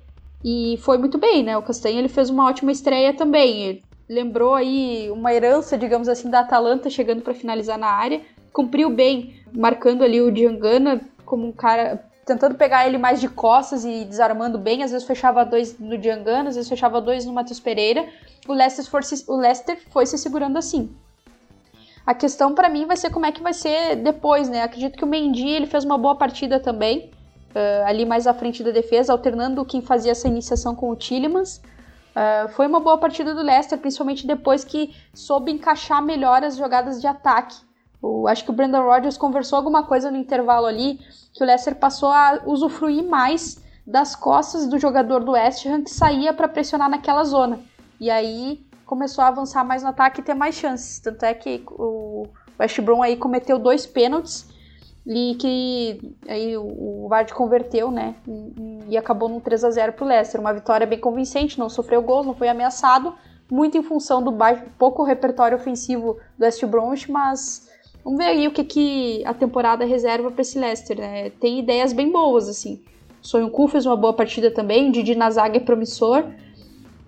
[0.44, 1.56] E foi muito bem, né?
[1.56, 3.62] O Castanha ele fez uma ótima estreia também.
[3.62, 8.20] Ele lembrou aí uma herança, digamos assim, da Atalanta chegando para finalizar na área.
[8.52, 13.84] Cumpriu bem, marcando ali o Diangana como um cara tentando pegar ele mais de costas
[13.84, 14.82] e desarmando bem.
[14.82, 18.06] Às vezes fechava dois no Diangana, às vezes fechava dois no Matheus Pereira.
[18.46, 20.94] O Leicester, foi, o Leicester foi se segurando assim.
[22.04, 24.62] A questão para mim vai ser como é que vai ser depois, né?
[24.62, 27.12] Acredito que o Mendy ele fez uma boa partida também,
[27.54, 31.58] uh, ali mais à frente da defesa, alternando quem fazia essa iniciação com o Tillemans.
[32.12, 37.00] Uh, foi uma boa partida do Leicester, principalmente depois que soube encaixar melhor as jogadas
[37.00, 37.56] de ataque.
[38.00, 40.98] O, acho que o Brandon Rodgers conversou alguma coisa no intervalo ali,
[41.32, 45.90] que o Leicester passou a usufruir mais das costas do jogador do West Ham que
[45.90, 47.60] saía para pressionar naquela zona.
[48.00, 50.98] E aí começou a avançar mais no ataque e ter mais chances.
[50.98, 52.26] Tanto é que o
[52.58, 54.46] West Brom aí cometeu dois pênaltis
[55.06, 58.14] e que aí o Vard converteu, né?
[58.88, 60.40] E, acabou num 3 a 0 pro Leicester.
[60.40, 63.14] Uma vitória bem convincente, não sofreu gols, não foi ameaçado,
[63.50, 67.68] muito em função do baixo, pouco repertório ofensivo do West Bromwich, mas
[68.04, 71.30] vamos ver aí o que, que a temporada reserva para esse Leicester, né?
[71.30, 72.80] Tem ideias bem boas, assim.
[73.20, 76.24] Sonho Ku fez uma boa partida também, Didi na zaga é promissor,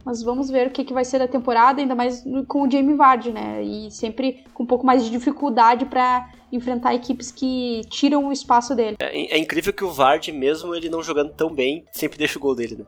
[0.05, 2.95] mas vamos ver o que, que vai ser da temporada, ainda mais com o Jamie
[2.95, 3.62] Vardy, né?
[3.62, 8.75] E sempre com um pouco mais de dificuldade para enfrentar equipes que tiram o espaço
[8.75, 8.97] dele.
[9.01, 12.43] É, é, incrível que o Vardy, mesmo ele não jogando tão bem, sempre deixa o
[12.43, 12.85] gol dele, né?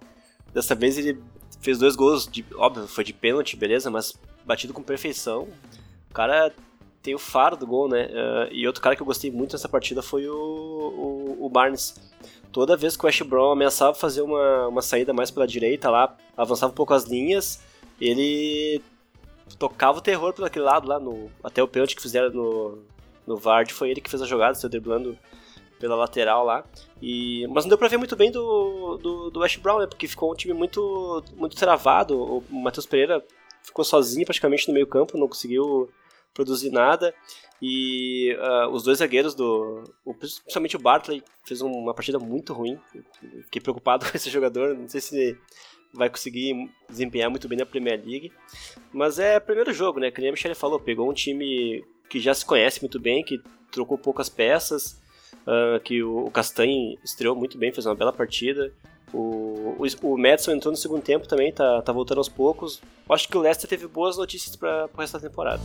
[0.53, 1.19] Dessa vez ele
[1.61, 5.49] fez dois gols, de, óbvio, foi de pênalti, beleza, mas batido com perfeição.
[6.11, 6.53] O cara
[7.03, 8.07] tem o faro do gol, né?
[8.07, 11.95] Uh, e outro cara que eu gostei muito nessa partida foi o, o, o Barnes
[12.57, 16.17] toda vez que o Ash Brown ameaçava fazer uma, uma saída mais pela direita lá,
[16.35, 17.61] avançava um pouco as linhas,
[18.01, 18.81] ele
[19.59, 22.79] tocava o terror por aquele lado lá, no, até o pênalti que fizeram no,
[23.27, 25.19] no Vard, foi ele que fez a jogada, saiu driblando
[25.79, 26.65] pela lateral lá.
[27.03, 29.87] E, mas não deu pra ver muito bem do, do, do Ash Brown, né?
[29.87, 32.19] Porque ficou um time muito, muito travado.
[32.19, 33.23] O Matheus Pereira
[33.63, 35.91] ficou sozinho praticamente no meio campo, não conseguiu
[36.37, 37.15] produzir nada.
[37.61, 39.83] E uh, os dois zagueiros do.
[40.19, 42.79] Principalmente o Bartley fez uma partida muito ruim.
[43.45, 44.77] Fiquei preocupado com esse jogador.
[44.77, 45.39] Não sei se
[45.95, 48.31] vai conseguir desempenhar muito bem na Premier League.
[48.93, 50.11] Mas é primeiro jogo, né?
[50.11, 53.41] Que nem a Michelle falou, pegou um time que já se conhece muito bem, que
[53.73, 55.01] trocou poucas peças,
[55.43, 58.73] uh, que o, o Castanhe estreou muito bem, fez uma bela partida.
[59.13, 62.81] O, o, o Madison entrou no segundo tempo também, tá, tá voltando aos poucos.
[63.09, 65.63] Acho que o Leicester teve boas notícias para o resto da temporada.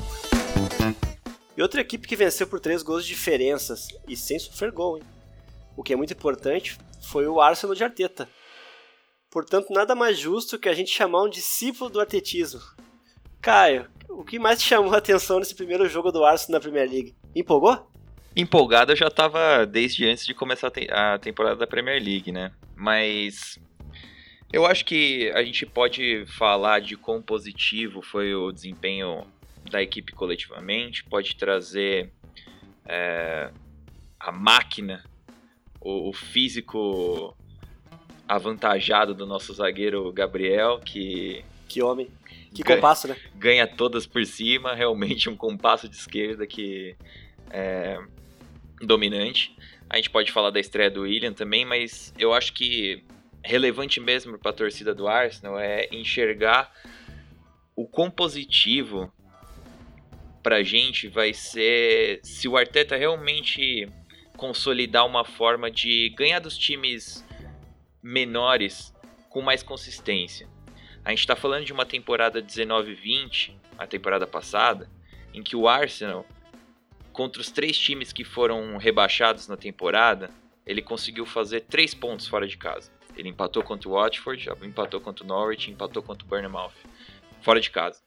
[1.56, 5.04] E outra equipe que venceu por três gols de diferenças e sem sofrer gol, hein?
[5.76, 8.28] O que é muito importante foi o Arsenal de Arteta.
[9.30, 12.60] Portanto, nada mais justo que a gente chamar um discípulo do artetismo.
[13.42, 16.90] Caio, o que mais te chamou a atenção nesse primeiro jogo do Arsenal na Premier
[16.90, 17.16] League?
[17.36, 17.88] Empolgou?
[18.36, 22.52] Empolgado eu já estava desde antes de começar a temporada da Premier League, né?
[22.76, 23.60] Mas
[24.52, 29.26] eu acho que a gente pode falar de quão positivo foi o desempenho
[29.70, 32.12] da equipe coletivamente, pode trazer
[32.86, 33.50] é,
[34.20, 35.04] a máquina,
[35.80, 37.36] o, o, físico
[38.28, 41.44] avantajado do nosso zagueiro Gabriel, que.
[41.68, 42.10] Que homem!
[42.54, 43.16] Que compasso, né?
[43.36, 46.96] Ganha todas por cima, realmente um compasso de esquerda que
[47.50, 47.98] é
[48.82, 49.56] dominante.
[49.90, 53.04] A gente pode falar da estreia do William também, mas eu acho que
[53.44, 56.72] relevante mesmo para a torcida do Arsenal é enxergar
[57.76, 59.12] o quão positivo
[60.44, 63.88] para a gente vai ser se o Arteta realmente
[64.38, 67.26] consolidar uma forma de ganhar dos times
[68.02, 68.94] menores
[69.30, 70.48] com mais consistência.
[71.06, 74.90] A gente está falando de uma temporada 19-20, a temporada passada,
[75.34, 76.26] em que o Arsenal,
[77.14, 80.30] contra os três times que foram rebaixados na temporada,
[80.66, 82.92] ele conseguiu fazer três pontos fora de casa.
[83.22, 86.74] Ele empatou contra o Watford, empatou contra o Norwich, empatou contra o Bournemouth,
[87.44, 88.02] fora de casa.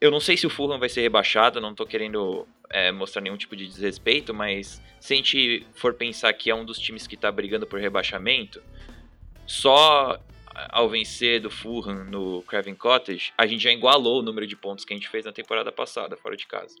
[0.00, 3.36] Eu não sei se o Fulham vai ser rebaixado, não estou querendo é, mostrar nenhum
[3.36, 7.14] tipo de desrespeito, mas se a gente for pensar que é um dos times que
[7.14, 8.62] está brigando por rebaixamento,
[9.46, 10.18] só
[10.70, 14.82] ao vencer do Fulham no Craven Cottage, a gente já igualou o número de pontos
[14.82, 16.74] que a gente fez na temporada passada, fora de casa.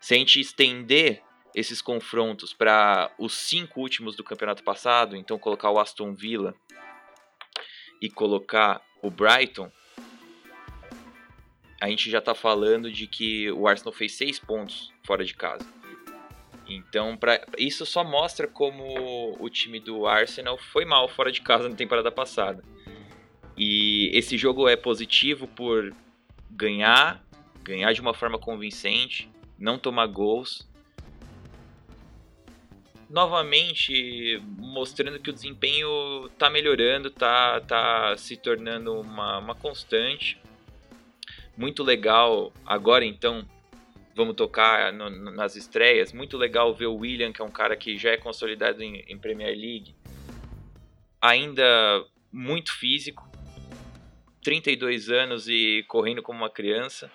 [0.00, 1.22] Se a gente estender
[1.54, 6.54] esses confrontos para os cinco últimos do campeonato passado, então colocar o Aston Villa
[8.00, 9.70] e colocar o Brighton,
[11.80, 15.66] a gente já está falando de que o Arsenal fez seis pontos fora de casa.
[16.66, 21.68] Então, pra, isso só mostra como o time do Arsenal foi mal fora de casa
[21.68, 22.64] na temporada passada.
[23.56, 25.94] E esse jogo é positivo por
[26.50, 27.22] ganhar,
[27.62, 30.68] ganhar de uma forma convincente, não tomar gols.
[33.14, 40.36] Novamente mostrando que o desempenho está melhorando, está tá se tornando uma, uma constante.
[41.56, 43.48] Muito legal agora então
[44.16, 46.12] vamos tocar no, nas estreias.
[46.12, 49.16] Muito legal ver o William, que é um cara que já é consolidado em, em
[49.16, 49.94] Premier League,
[51.22, 53.30] ainda muito físico,
[54.42, 57.08] 32 anos e correndo como uma criança.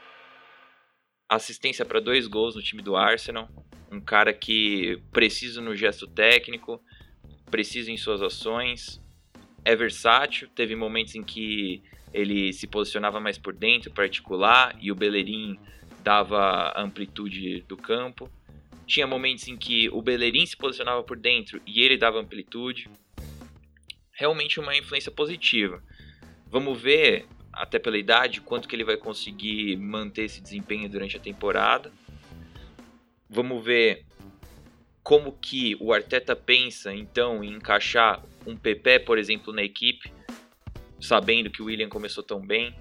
[1.27, 3.49] Assistência para dois gols no time do Arsenal.
[3.91, 6.81] Um cara que precisa no gesto técnico,
[7.49, 9.01] precisa em suas ações.
[9.65, 11.81] É versátil, teve momentos em que
[12.13, 15.59] ele se posicionava mais por dentro, particular, e o Bellerin
[16.03, 18.29] dava amplitude do campo.
[18.85, 22.89] Tinha momentos em que o Bellerin se posicionava por dentro e ele dava amplitude.
[24.11, 25.83] Realmente uma influência positiva.
[26.47, 31.19] Vamos ver, até pela idade, quanto que ele vai conseguir manter esse desempenho durante a
[31.19, 31.91] temporada.
[33.29, 34.05] Vamos ver
[35.03, 40.11] como que o Arteta pensa então em encaixar um PP, por exemplo, na equipe,
[40.99, 42.75] sabendo que o William começou tão bem.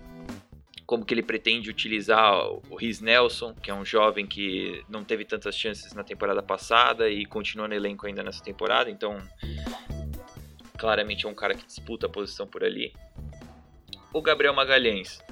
[0.87, 5.25] Como que ele pretende utilizar o Riz Nelson, que é um jovem que não teve
[5.25, 9.19] tantas chances na temporada passada e continua no elenco ainda nessa temporada, então
[10.79, 12.95] claramente é um cara que disputa a posição por ali.
[14.15, 15.23] O Gabriel Magalhães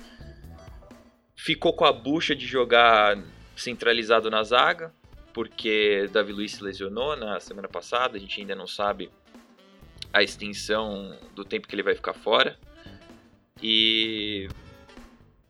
[1.34, 3.16] ficou com a bucha de jogar
[3.56, 4.92] centralizado na zaga,
[5.36, 9.10] porque Davi Luiz se lesionou na semana passada, a gente ainda não sabe
[10.10, 12.58] a extensão do tempo que ele vai ficar fora.
[13.62, 14.48] E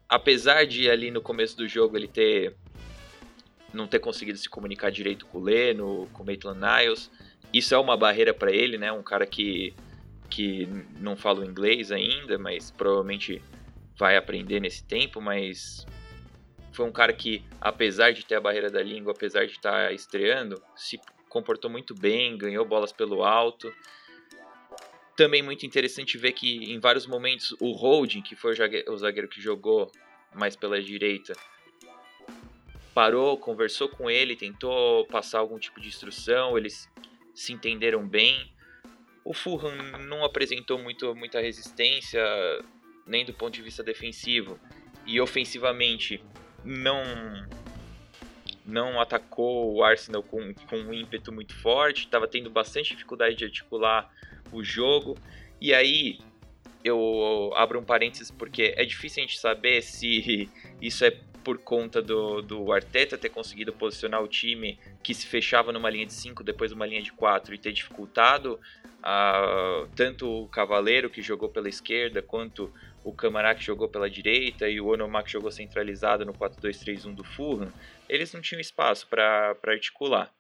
[0.09, 2.57] apesar de ali no começo do jogo ele ter
[3.73, 7.09] não ter conseguido se comunicar direito com o Leno, com o Maitland Niles,
[7.53, 8.91] isso é uma barreira para ele, né?
[8.91, 9.73] Um cara que
[10.29, 10.69] que
[10.99, 13.41] não fala o inglês ainda, mas provavelmente
[13.97, 15.87] vai aprender nesse tempo, mas
[16.77, 20.63] foi um cara que, apesar de ter a barreira da língua, apesar de estar estreando,
[20.77, 23.73] se comportou muito bem, ganhou bolas pelo alto
[25.17, 29.41] também muito interessante ver que em vários momentos o Holding, que foi o zagueiro que
[29.41, 29.91] jogou
[30.35, 31.33] mais pela direita,
[32.95, 36.89] parou, conversou com ele, tentou passar algum tipo de instrução, eles
[37.35, 38.53] se entenderam bem.
[39.25, 39.75] O Fulham
[40.07, 42.23] não apresentou muito, muita resistência,
[43.07, 44.61] nem do ponto de vista defensivo,
[45.07, 46.23] e ofensivamente
[46.67, 47.03] não
[48.67, 53.45] não atacou o Arsenal com, com um ímpeto muito forte, estava tendo bastante dificuldade de
[53.45, 54.13] articular
[54.51, 55.17] o jogo.
[55.61, 56.19] E aí
[56.83, 60.51] eu abro um parênteses porque é difícil a gente saber se
[60.83, 65.71] isso é por conta do, do Arteta ter conseguido posicionar o time que se fechava
[65.71, 68.59] numa linha de 5, depois uma linha de 4 e ter dificultado
[68.99, 72.73] uh, tanto o Cavaleiro que jogou pela esquerda quanto
[73.07, 77.23] o Camará que jogou pela direita e o Onomar que jogou centralizado no 4-2-3-1 do
[77.23, 77.73] Fulham,
[78.09, 80.35] eles não tinham espaço para articular.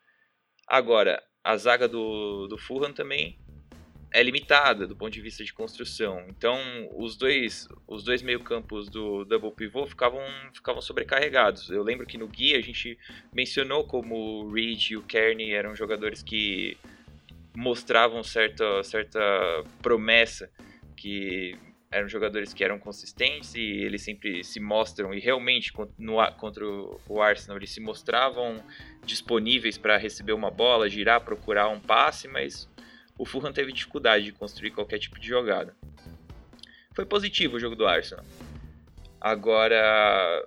[0.66, 3.38] Agora, a zaga do, do Fulham também
[4.12, 6.26] é limitada do ponto de vista de construção.
[6.28, 6.58] Então,
[6.96, 11.70] os dois, os dois meio-campos do double pivot ficavam, ficavam sobrecarregados.
[11.70, 12.98] Eu lembro que no guia a gente
[13.32, 16.76] mencionou como o Reed e o Kearney eram jogadores que
[17.54, 19.20] mostravam certa, certa
[19.80, 20.50] promessa,
[20.96, 21.56] que
[21.96, 27.22] eram jogadores que eram consistentes e eles sempre se mostram e realmente no, contra o
[27.22, 28.62] Arsenal eles se mostravam
[29.04, 32.68] disponíveis para receber uma bola, girar, procurar um passe, mas
[33.16, 35.74] o Fulham teve dificuldade de construir qualquer tipo de jogada.
[36.94, 38.24] Foi positivo o jogo do Arsenal.
[39.18, 40.46] Agora,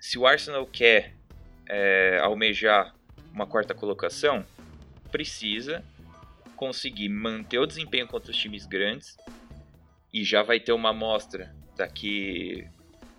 [0.00, 1.14] se o Arsenal quer
[1.68, 2.94] é, almejar
[3.30, 4.46] uma quarta colocação,
[5.12, 5.84] precisa
[6.56, 9.18] conseguir manter o desempenho contra os times grandes
[10.14, 12.64] e já vai ter uma amostra daqui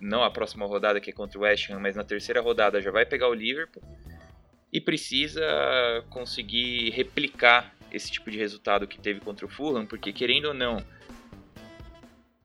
[0.00, 2.90] não a próxima rodada que é contra o West Ham, mas na terceira rodada já
[2.90, 3.82] vai pegar o Liverpool
[4.72, 5.42] e precisa
[6.08, 10.82] conseguir replicar esse tipo de resultado que teve contra o Fulham, porque querendo ou não,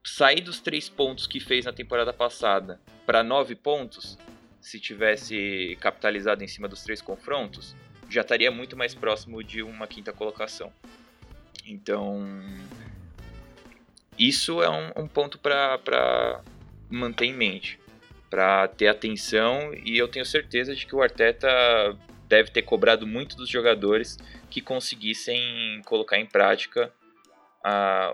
[0.04, 4.18] sair dos três pontos que fez na temporada passada para nove pontos,
[4.60, 7.74] se tivesse capitalizado em cima dos três confrontos,
[8.08, 10.72] já estaria muito mais próximo de uma quinta colocação.
[11.66, 12.22] Então,
[14.18, 16.40] isso é um, um ponto para
[16.90, 17.78] manter em mente,
[18.30, 21.48] para ter atenção, e eu tenho certeza de que o Arteta
[22.28, 24.16] deve ter cobrado muito dos jogadores
[24.50, 26.92] que conseguissem colocar em prática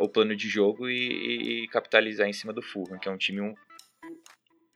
[0.00, 3.54] o plano de jogo e, e, capitalizar em cima do Fulham, que é um time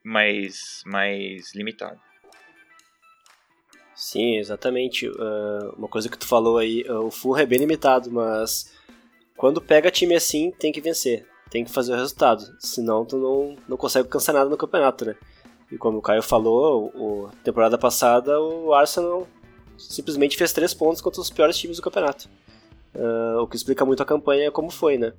[0.03, 1.99] mais, mais limitado.
[3.95, 5.07] Sim, exatamente.
[5.07, 8.73] Uh, uma coisa que tu falou aí, uh, o Fulham é bem limitado, mas
[9.43, 11.27] quando pega time assim, tem que vencer.
[11.51, 12.55] Tem que fazer o resultado.
[12.61, 15.17] Senão tu não, não consegue alcançar nada no campeonato, né?
[15.69, 19.27] E como o Caio falou, o, temporada passada o Arsenal
[19.77, 22.29] simplesmente fez três pontos contra os piores times do campeonato.
[22.95, 25.11] Uh, o que explica muito a campanha como foi, né?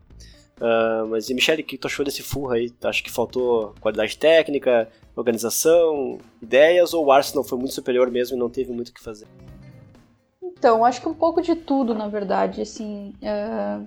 [0.56, 2.72] Uh, mas e Michele, o que tu achou desse Fulham aí?
[2.82, 8.40] Acho que faltou qualidade técnica, organização, ideias, ou o Arsenal foi muito superior mesmo e
[8.40, 9.26] não teve muito o que fazer?
[10.42, 12.62] Então, acho que um pouco de tudo, na verdade.
[12.62, 13.86] Assim, uh,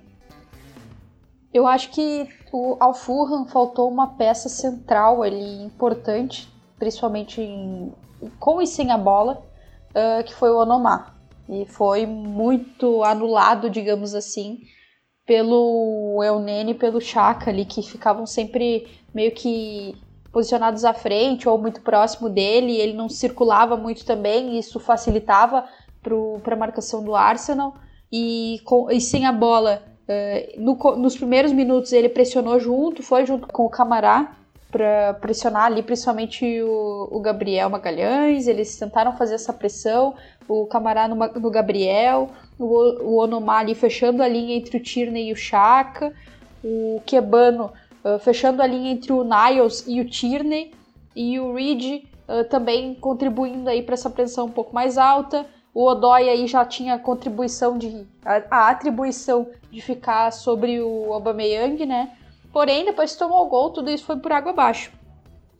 [1.57, 6.47] eu acho que o, ao Fulham faltou uma peça central ali importante,
[6.77, 7.91] principalmente em,
[8.39, 9.43] com e sem a bola,
[9.89, 11.15] uh, que foi o Onomar.
[11.49, 14.59] E foi muito anulado, digamos assim,
[15.25, 19.95] pelo Eunene e pelo Chaka ali, que ficavam sempre meio que
[20.31, 25.65] posicionados à frente ou muito próximo dele, ele não circulava muito também, e isso facilitava
[26.43, 27.73] para a marcação do Arsenal.
[28.11, 33.25] E, com, e sem a bola, uh, no, nos primeiros minutos ele pressionou junto, foi
[33.25, 34.35] junto com o Camará
[34.71, 38.47] para pressionar ali, principalmente o, o, Gabriel Magalhães.
[38.47, 40.13] Eles tentaram fazer essa pressão,
[40.47, 42.29] o Camará no, no Gabriel,
[42.59, 46.13] o, o Onomar ali fechando a linha entre o Tierney e o Chaka,
[46.63, 47.71] o Kebano
[48.03, 50.71] uh, fechando a linha entre o Niles e o Tierney,
[51.15, 55.45] e o Reed uh, também contribuindo aí para essa pressão um pouco mais alta.
[55.78, 61.86] O Odoi aí já tinha contribuição de a, a atribuição de ficar sobre o Aubameyang,
[61.86, 62.17] né?
[62.51, 64.91] Porém, depois que tomou o gol, tudo isso foi por água abaixo.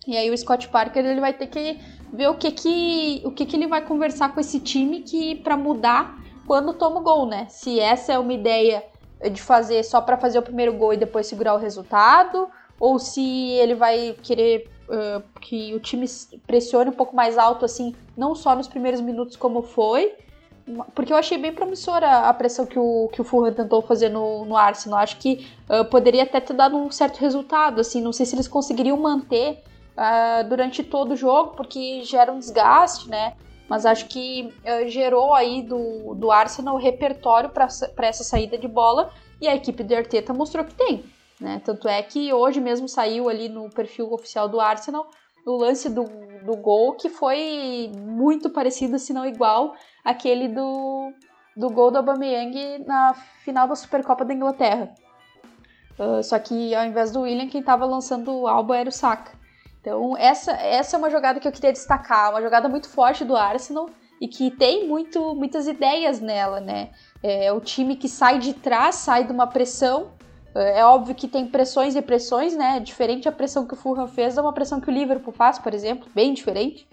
[0.08, 1.80] E aí o Scott Parker ele vai ter que
[2.12, 5.56] ver o que que o que que ele vai conversar com esse time que para
[5.56, 7.46] mudar quando toma o gol, né?
[7.48, 8.84] Se essa é uma ideia
[9.32, 12.50] de fazer só para fazer o primeiro gol e depois segurar o resultado,
[12.80, 14.68] ou se ele vai querer
[15.42, 16.06] que o time
[16.46, 20.14] pressione um pouco mais alto, assim, não só nos primeiros minutos como foi,
[20.94, 24.44] porque eu achei bem promissora a pressão que o, que o Fulham tentou fazer no,
[24.44, 25.00] no Arsenal.
[25.00, 28.48] Acho que uh, poderia até ter dado um certo resultado, assim, não sei se eles
[28.48, 29.64] conseguiriam manter
[29.96, 33.34] uh, durante todo o jogo, porque gera um desgaste, né?
[33.70, 37.68] Mas acho que uh, gerou aí do, do Arsenal o repertório para
[38.08, 39.10] essa saída de bola
[39.40, 41.04] e a equipe de Arteta mostrou que tem.
[41.40, 41.62] Né?
[41.64, 45.08] Tanto é que hoje mesmo saiu ali no perfil oficial do Arsenal
[45.46, 46.04] o lance do,
[46.44, 51.14] do gol que foi muito parecido, se não igual, aquele do,
[51.56, 53.14] do gol do Aubameyang na
[53.46, 54.94] final da Supercopa da Inglaterra.
[55.98, 59.32] Uh, só que ao invés do William, quem estava lançando o Alba era o Saka.
[59.80, 63.36] Então essa, essa é uma jogada que eu queria destacar, uma jogada muito forte do
[63.38, 66.90] Arsenal e que tem muito, muitas ideias nela, né?
[67.24, 70.12] É o time que sai de trás, sai de uma pressão
[70.56, 72.80] é óbvio que tem pressões e pressões, né?
[72.80, 75.74] Diferente a pressão que o Fulham fez da uma pressão que o Liverpool faz, por
[75.74, 76.88] exemplo, bem diferente.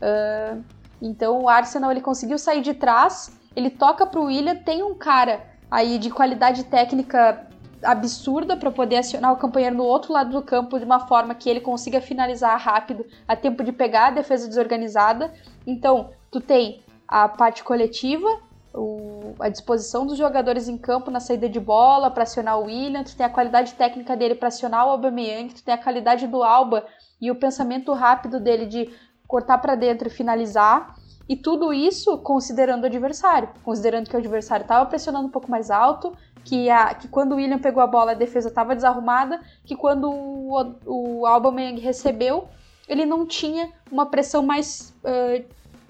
[0.00, 0.62] Uh,
[1.02, 4.94] então o Arsenal ele conseguiu sair de trás, ele toca para o William, tem um
[4.94, 7.46] cara aí de qualidade técnica
[7.82, 11.48] absurda para poder acionar o companheiro no outro lado do campo de uma forma que
[11.48, 15.32] ele consiga finalizar rápido, a tempo de pegar a defesa desorganizada.
[15.66, 18.28] Então, tu tem a parte coletiva,
[18.74, 23.02] o, a disposição dos jogadores em campo na saída de bola para acionar o William,
[23.02, 26.42] tu tem a qualidade técnica dele para acionar o Aubameyang, tu tem a qualidade do
[26.42, 26.86] Alba
[27.20, 28.90] e o pensamento rápido dele de
[29.26, 30.94] cortar para dentro e finalizar.
[31.28, 35.70] E tudo isso considerando o adversário, considerando que o adversário estava pressionando um pouco mais
[35.70, 36.12] alto,
[36.44, 40.10] que, a, que quando o William pegou a bola a defesa estava desarrumada, que quando
[40.10, 42.48] o, o Aubameyang recebeu,
[42.88, 45.44] ele não tinha uma pressão mais uh,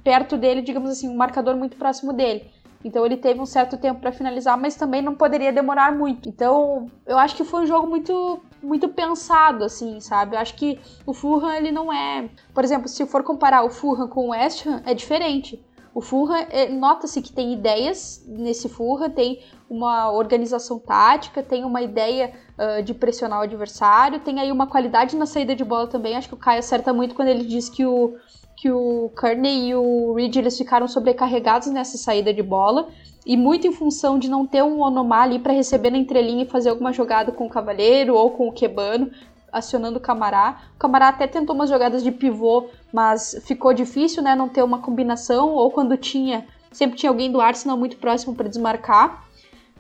[0.05, 2.51] perto dele, digamos assim, um marcador muito próximo dele.
[2.85, 6.28] Então ele teve um certo tempo para finalizar, mas também não poderia demorar muito.
[6.28, 10.37] Então eu acho que foi um jogo muito muito pensado, assim, sabe?
[10.37, 14.07] Eu acho que o Fulham ele não é, por exemplo, se for comparar o Fulham
[14.07, 15.64] com o West Ham, é diferente.
[15.93, 21.83] O Fulham, é, nota-se que tem ideias nesse Fulham, tem uma organização tática, tem uma
[21.83, 26.16] ideia uh, de pressionar o adversário, tem aí uma qualidade na saída de bola também.
[26.16, 28.14] Acho que o Caio acerta muito quando ele diz que o,
[28.61, 32.90] que o Kearney e o Reed eles ficaram sobrecarregados nessa saída de bola
[33.24, 36.46] e muito em função de não ter um Onomar ali para receber na entrelinha e
[36.46, 39.11] fazer alguma jogada com o Cavaleiro ou com o Quebano,
[39.50, 40.61] acionando o Camará.
[40.76, 44.80] O Camará até tentou umas jogadas de pivô, mas ficou difícil, né, não ter uma
[44.80, 49.26] combinação, ou quando tinha, sempre tinha alguém do Arsenal muito próximo para desmarcar.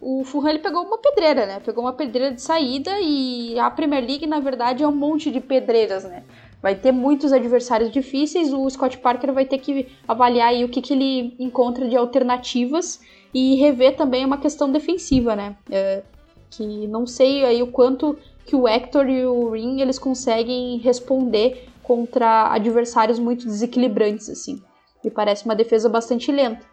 [0.00, 1.60] O Fulham ele pegou uma pedreira, né?
[1.60, 5.38] Pegou uma pedreira de saída e a Premier League, na verdade, é um monte de
[5.38, 6.24] pedreiras, né?
[6.62, 10.82] Vai ter muitos adversários difíceis, o Scott Parker vai ter que avaliar aí o que,
[10.82, 13.00] que ele encontra de alternativas
[13.32, 15.56] e rever também uma questão defensiva, né?
[15.70, 16.02] É,
[16.50, 21.68] que não sei aí o quanto que o Hector e o Ring eles conseguem responder
[21.82, 24.60] contra adversários muito desequilibrantes assim.
[25.02, 26.64] Me parece uma defesa bastante lenta.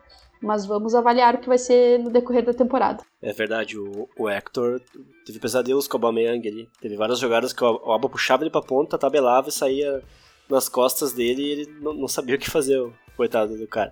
[0.42, 3.04] Mas vamos avaliar o que vai ser no decorrer da temporada.
[3.22, 4.82] É verdade, o, o Hector
[5.26, 6.70] teve pesadelos com o Aubameyang ali.
[6.80, 10.04] Teve várias jogadas que o Alba puxava ele pra ponta, tabelava e saía
[10.50, 13.92] nas costas dele e ele não, não sabia o que fazer, o coitado do cara.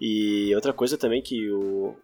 [0.00, 1.94] E outra coisa também que o,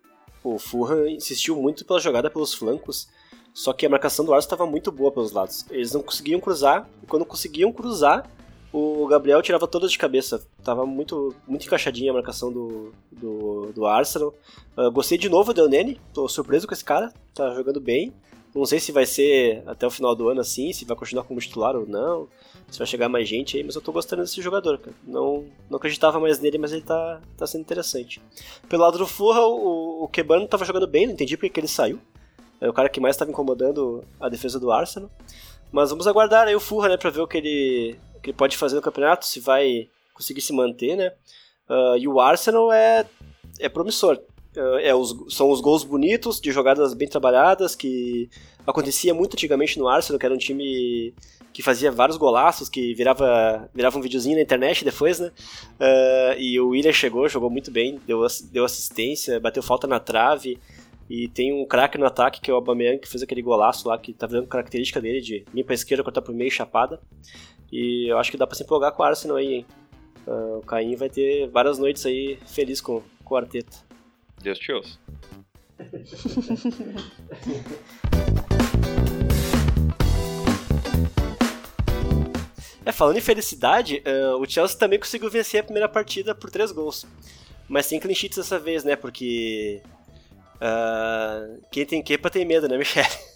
[0.43, 3.09] o Fulham insistiu muito pela jogada pelos flancos,
[3.53, 5.67] só que a marcação do Arsenal estava muito boa pelos lados.
[5.71, 8.29] Eles não conseguiam cruzar, e quando conseguiam cruzar,
[8.73, 10.43] o Gabriel tirava todas de cabeça.
[10.65, 14.35] Tava muito, muito encaixadinha a marcação do, do, do Arsenal.
[14.77, 18.13] Uh, gostei de novo do Elneny, tô surpreso com esse cara, tá jogando bem.
[18.55, 21.41] Não sei se vai ser até o final do ano assim, se vai continuar como
[21.41, 22.29] titular ou não,
[22.71, 24.95] se vai chegar mais gente aí, mas eu tô gostando desse jogador, cara.
[25.07, 28.21] Não, não acreditava mais nele, mas ele tá, tá sendo interessante.
[28.69, 31.69] Pelo lado do Furra, o, o Kebano tava jogando bem, não entendi porque que ele
[31.69, 31.99] saiu.
[32.61, 35.11] É o cara que mais estava incomodando a defesa do Arsenal.
[35.71, 38.57] Mas vamos aguardar aí o Furra, né, pra ver o que ele, que ele pode
[38.57, 41.13] fazer no campeonato, se vai conseguir se manter, né.
[41.69, 43.07] Uh, e o Arsenal é,
[43.59, 44.21] é promissor.
[44.55, 48.29] Eh, é, os, são os gols bonitos, de jogadas bem trabalhadas, que
[48.67, 51.15] acontecia muito antigamente no Arsenal, que era um time
[51.53, 55.31] que fazia vários golaços, que virava, virava um videozinho na internet depois, né?
[55.79, 60.59] Uh, e o William chegou, jogou muito bem, deu, deu assistência, bateu falta na trave.
[61.11, 63.99] E tem um craque no ataque, que é o Aubameyang, que fez aquele golaço lá,
[63.99, 66.99] que tá vendo característica dele de limpa a esquerda, cortar pro meio chapada.
[67.73, 69.67] E eu acho que dá pra se empolgar com o Arsenal aí, hein?
[70.27, 73.79] Uh, o Caim vai ter várias noites aí feliz com, com o Arteta.
[74.43, 74.99] Deus te ouça.
[82.85, 86.73] É, falando em felicidade, uh, o Chelsea também conseguiu vencer a primeira partida por três
[86.73, 87.07] gols.
[87.69, 88.97] Mas sem clean sheets dessa vez, né?
[88.97, 89.81] Porque.
[90.57, 93.07] Uh, quem tem Kepa tem medo, né, Michele?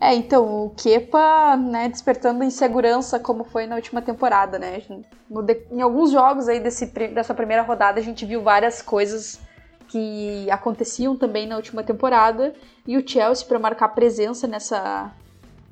[0.00, 4.82] é, então, o Kepa, né, despertando insegurança como foi na última temporada, né?
[5.28, 9.40] No, em alguns jogos aí desse, dessa primeira rodada a gente viu várias coisas
[9.88, 12.54] que aconteciam também na última temporada
[12.86, 15.12] e o Chelsea para marcar presença nessa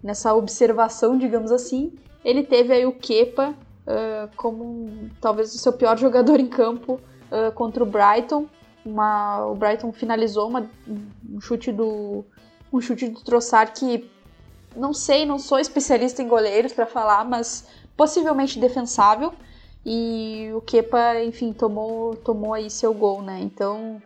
[0.03, 1.93] nessa observação, digamos assim,
[2.25, 7.01] ele teve aí o Kepa uh, como talvez o seu pior jogador em campo
[7.31, 8.47] uh, contra o Brighton.
[8.85, 12.25] Uma, o Brighton finalizou uma, um chute do
[12.73, 14.11] um chute do Trossard que
[14.77, 17.67] não sei, não sou especialista em goleiros para falar, mas
[17.97, 19.33] possivelmente defensável.
[19.85, 23.41] E o Kepa, enfim, tomou, tomou aí seu gol, né?
[23.41, 24.01] Então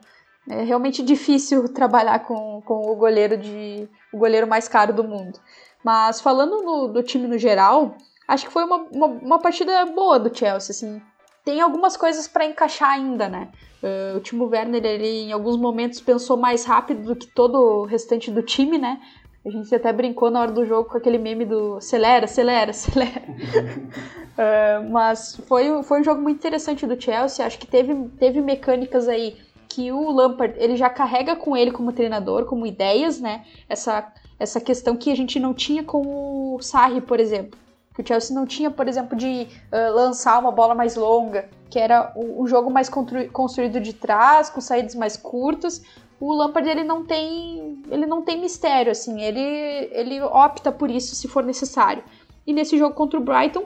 [0.49, 5.39] é realmente difícil trabalhar com, com o goleiro de o goleiro mais caro do mundo.
[5.83, 7.97] Mas falando no, do time no geral,
[8.27, 11.03] acho que foi uma, uma, uma partida boa do Chelsea, assim.
[11.45, 13.49] Tem algumas coisas para encaixar ainda, né?
[13.83, 17.85] Uh, o Timo Werner, ele em alguns momentos pensou mais rápido do que todo o
[17.85, 19.01] restante do time, né?
[19.45, 23.23] A gente até brincou na hora do jogo com aquele meme do acelera, acelera, acelera.
[23.29, 27.45] uh, mas foi, foi um jogo muito interessante do Chelsea.
[27.45, 29.37] Acho que teve, teve mecânicas aí
[29.69, 33.45] que o Lampard ele já carrega com ele como treinador, como ideias, né?
[33.69, 37.59] Essa, essa questão que a gente não tinha com o Sarri, por exemplo.
[37.95, 41.79] Que o Chelsea não tinha, por exemplo, de uh, lançar uma bola mais longa, que
[41.79, 42.91] era um jogo mais
[43.33, 45.83] construído de trás, com saídas mais curtas.
[46.21, 49.41] O Lampard ele não tem, ele não tem mistério assim, ele
[49.93, 52.03] ele opta por isso se for necessário.
[52.47, 53.65] E nesse jogo contra o Brighton,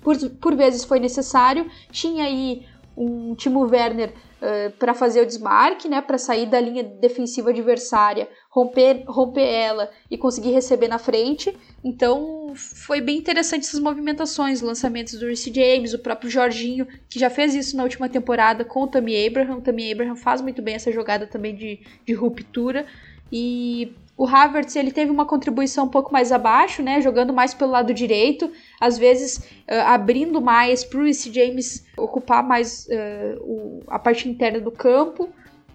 [0.00, 2.64] por, por vezes foi necessário, tinha aí
[2.96, 8.28] um Timo Werner uh, para fazer o desmarque, né, para sair da linha defensiva adversária,
[8.50, 11.56] romper, romper ela e conseguir receber na frente.
[11.84, 17.28] Então foi bem interessante essas movimentações, lançamentos do Reece James, o próprio Jorginho, que já
[17.28, 19.58] fez isso na última temporada com o Tammy Abraham.
[19.58, 22.86] O Tammy Abraham faz muito bem essa jogada também de, de ruptura.
[23.30, 27.72] E o Havertz ele teve uma contribuição um pouco mais abaixo, né, jogando mais pelo
[27.72, 28.50] lado direito,
[28.80, 29.38] às vezes
[29.68, 35.28] uh, abrindo mais para o James ocupar mais uh, o, a parte interna do campo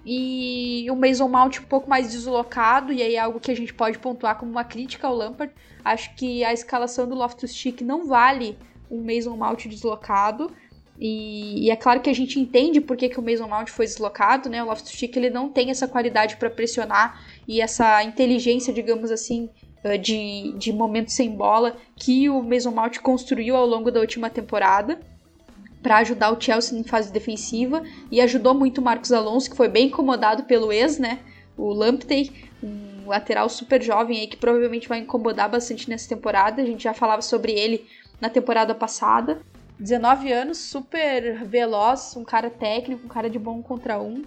[0.03, 3.73] e o Mason Mount um pouco mais deslocado, e aí é algo que a gente
[3.73, 5.53] pode pontuar como uma crítica ao Lampard.
[5.85, 8.57] Acho que a escalação do Loftus-Cheek não vale
[8.89, 10.51] um Mason Mount deslocado,
[11.03, 13.87] e, e, é claro que a gente entende por que, que o Mason Mount foi
[13.87, 14.61] deslocado, né?
[14.63, 19.49] O Loftus-Cheek ele não tem essa qualidade para pressionar e essa inteligência, digamos assim,
[19.99, 24.99] de, de momentos sem bola que o Mason Mount construiu ao longo da última temporada
[25.81, 27.81] para ajudar o Chelsea em fase defensiva
[28.11, 31.17] e ajudou muito o Marcos Alonso, que foi bem incomodado pelo ex, né?
[31.57, 32.31] O Lamptey,
[32.61, 36.61] um lateral super jovem aí que provavelmente vai incomodar bastante nessa temporada.
[36.61, 37.87] A gente já falava sobre ele
[38.19, 39.41] na temporada passada.
[39.81, 44.23] 19 anos, super veloz, um cara técnico, um cara de bom contra um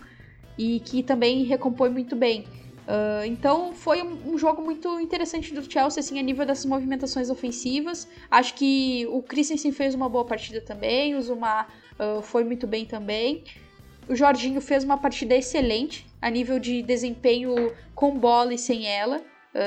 [0.58, 2.44] e que também recompõe muito bem.
[2.86, 7.30] Uh, então foi um, um, jogo muito interessante do Chelsea assim, a nível dessas movimentações
[7.30, 8.08] ofensivas.
[8.28, 11.66] Acho que o Christensen fez uma boa partida também, o Zuma
[11.98, 13.44] uh, foi muito bem também.
[14.08, 19.22] O Jorginho fez uma partida excelente a nível de desempenho com bola e sem ela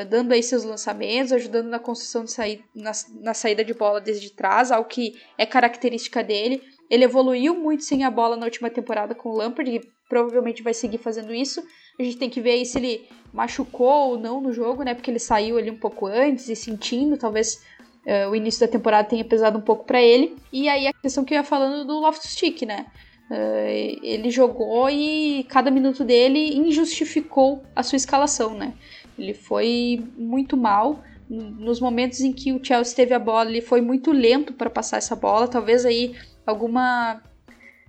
[0.10, 4.30] dando aí seus lançamentos, ajudando na construção de saída, na, na saída de bola desde
[4.32, 6.62] trás, algo que é característica dele.
[6.90, 10.74] Ele evoluiu muito sem a bola na última temporada com o Lampard e provavelmente vai
[10.74, 11.64] seguir fazendo isso.
[12.00, 14.94] A gente tem que ver aí se ele machucou ou não no jogo, né?
[14.94, 17.64] Porque ele saiu ali um pouco antes e sentindo, talvez
[18.06, 20.36] uh, o início da temporada tenha pesado um pouco para ele.
[20.52, 22.86] E aí a questão que eu ia falando do Loftus-Cheek, né?
[23.30, 28.74] Uh, ele jogou e cada minuto dele injustificou a sua escalação, né?
[29.18, 31.04] Ele foi muito mal.
[31.30, 34.98] Nos momentos em que o Chelsea teve a bola, ele foi muito lento para passar
[34.98, 35.48] essa bola.
[35.48, 36.16] Talvez aí
[36.46, 37.22] alguma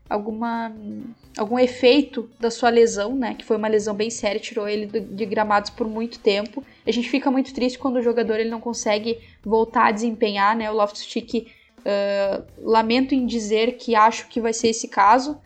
[0.09, 0.75] alguma
[1.37, 3.35] algum efeito da sua lesão, né?
[3.35, 6.65] Que foi uma lesão bem séria, tirou ele de gramados por muito tempo.
[6.87, 10.71] A gente fica muito triste quando o jogador ele não consegue voltar a desempenhar, né?
[10.71, 11.47] O Loftus-Cheek
[11.79, 15.39] uh, lamento em dizer que acho que vai ser esse caso,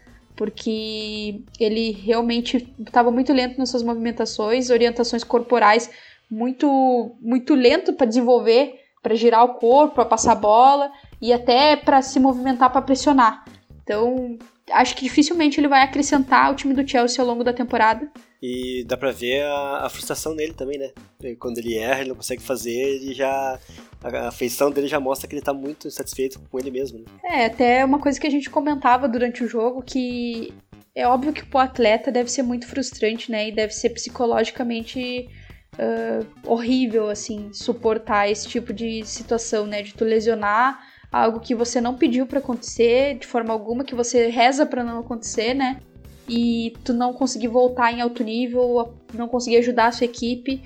[0.42, 5.88] porque ele realmente estava muito lento nas suas movimentações, orientações corporais
[6.28, 10.90] muito muito lento para desenvolver, para girar o corpo, para passar a bola
[11.20, 13.44] e até para se movimentar para pressionar.
[13.84, 14.36] Então,
[14.72, 18.10] acho que dificilmente ele vai acrescentar ao time do Chelsea ao longo da temporada.
[18.42, 20.90] E dá pra ver a, a frustração dele também, né?
[21.38, 23.58] Quando ele erra, ele não consegue fazer, ele já.
[24.02, 27.04] A, a feição dele já mostra que ele tá muito insatisfeito com ele mesmo, né?
[27.24, 30.52] É, até uma coisa que a gente comentava durante o jogo que
[30.94, 33.48] é óbvio que pro atleta deve ser muito frustrante, né?
[33.48, 35.28] E deve ser psicologicamente
[35.74, 39.82] uh, horrível, assim, suportar esse tipo de situação, né?
[39.82, 40.80] De tu lesionar
[41.12, 45.00] algo que você não pediu para acontecer de forma alguma, que você reza para não
[45.00, 45.80] acontecer, né?
[46.28, 50.62] e tu não conseguir voltar em alto nível, não conseguir ajudar a sua equipe.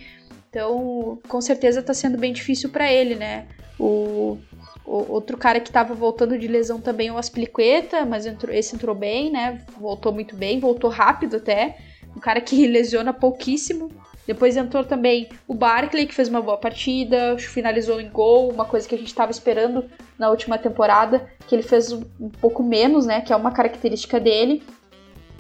[0.48, 3.46] Então, com certeza tá sendo bem difícil para ele, né?
[3.78, 4.38] O,
[4.84, 8.94] o, outro cara que tava voltando de lesão também, o Aspliqueta, mas entrou, esse entrou
[8.94, 9.60] bem, né?
[9.78, 11.78] Voltou muito bem, voltou rápido até.
[12.16, 13.90] Um cara que lesiona pouquíssimo.
[14.26, 18.88] Depois entrou também o Barkley, que fez uma boa partida, finalizou em gol, uma coisa
[18.88, 19.84] que a gente estava esperando
[20.18, 23.20] na última temporada, que ele fez um pouco menos, né?
[23.20, 24.62] Que é uma característica dele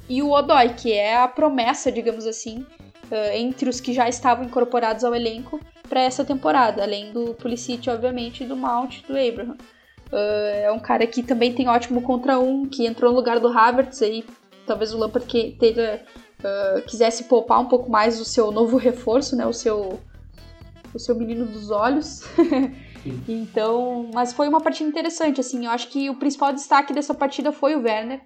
[0.08, 2.64] e o Odoi, que é a promessa, digamos assim,
[3.10, 7.88] uh, entre os que já estavam incorporados ao elenco para essa temporada, além do Pulisic,
[7.90, 9.56] obviamente, do Mount do Abraham.
[10.12, 13.48] Uh, é um cara que também tem ótimo contra um, que entrou no lugar do
[13.48, 14.24] Havertz, aí
[14.64, 16.04] talvez o Lampard que teria,
[16.46, 19.98] uh, quisesse poupar um pouco mais o seu novo reforço, né, o seu,
[20.94, 22.22] o seu menino dos olhos.
[23.28, 27.52] então, mas foi uma partida interessante, assim, eu acho que o principal destaque dessa partida
[27.52, 28.20] foi o Werner,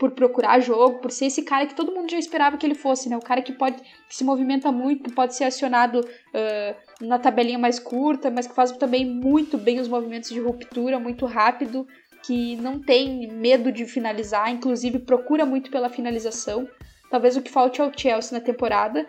[0.00, 3.08] por procurar jogo, por ser esse cara que todo mundo já esperava que ele fosse,
[3.08, 3.16] né?
[3.16, 7.78] O cara que pode que se movimenta muito, pode ser acionado uh, na tabelinha mais
[7.78, 11.86] curta, mas que faz também muito bem os movimentos de ruptura, muito rápido,
[12.24, 16.68] que não tem medo de finalizar, inclusive procura muito pela finalização.
[17.10, 19.06] Talvez o que falte ao Chelsea na temporada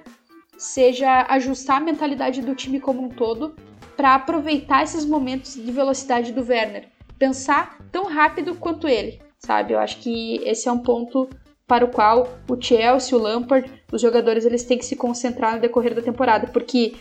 [0.58, 3.56] seja ajustar a mentalidade do time como um todo
[3.96, 6.88] para aproveitar esses momentos de velocidade do Werner,
[7.18, 9.74] pensar tão rápido quanto ele sabe?
[9.74, 11.30] Eu acho que esse é um ponto
[11.66, 15.62] para o qual o Chelsea, o Lampard, os jogadores eles têm que se concentrar no
[15.62, 16.96] decorrer da temporada, porque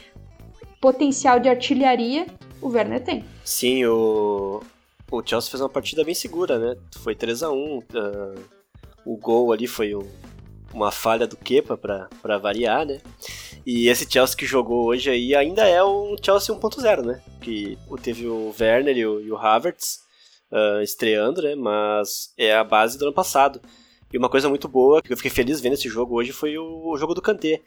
[0.81, 2.27] potencial de artilharia
[2.61, 3.25] o Werner tem.
[3.45, 4.63] Sim, o,
[5.11, 6.77] o Chelsea fez uma partida bem segura, né?
[6.99, 7.83] Foi 3 a 1 uh,
[9.05, 10.07] o gol ali foi um,
[10.79, 13.01] uma falha do Kepa para variar, né?
[13.67, 17.21] E esse Chelsea que jogou hoje aí ainda é um Chelsea 1.0, né?
[17.41, 20.01] Que teve o Werner e o, e o Havertz
[20.53, 21.55] uh, estreando, né?
[21.55, 23.61] Mas é a base do ano passado.
[24.13, 26.89] E uma coisa muito boa, que eu fiquei feliz vendo esse jogo hoje, foi o,
[26.89, 27.61] o jogo do Kanté.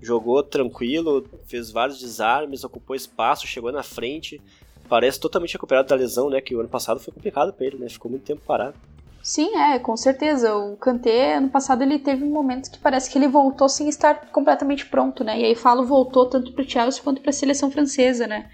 [0.00, 4.40] Jogou tranquilo, fez vários desarmes, ocupou espaço, chegou na frente.
[4.88, 6.40] Parece totalmente recuperado da lesão, né?
[6.40, 7.88] Que o ano passado foi complicado para ele, né?
[7.88, 8.76] Ficou muito tempo parado.
[9.22, 10.54] Sim, é, com certeza.
[10.56, 14.84] O Kanté, ano passado, ele teve momentos que parece que ele voltou sem estar completamente
[14.86, 15.40] pronto, né?
[15.40, 18.50] E aí falo voltou tanto para o Chelsea quanto para a seleção francesa, né?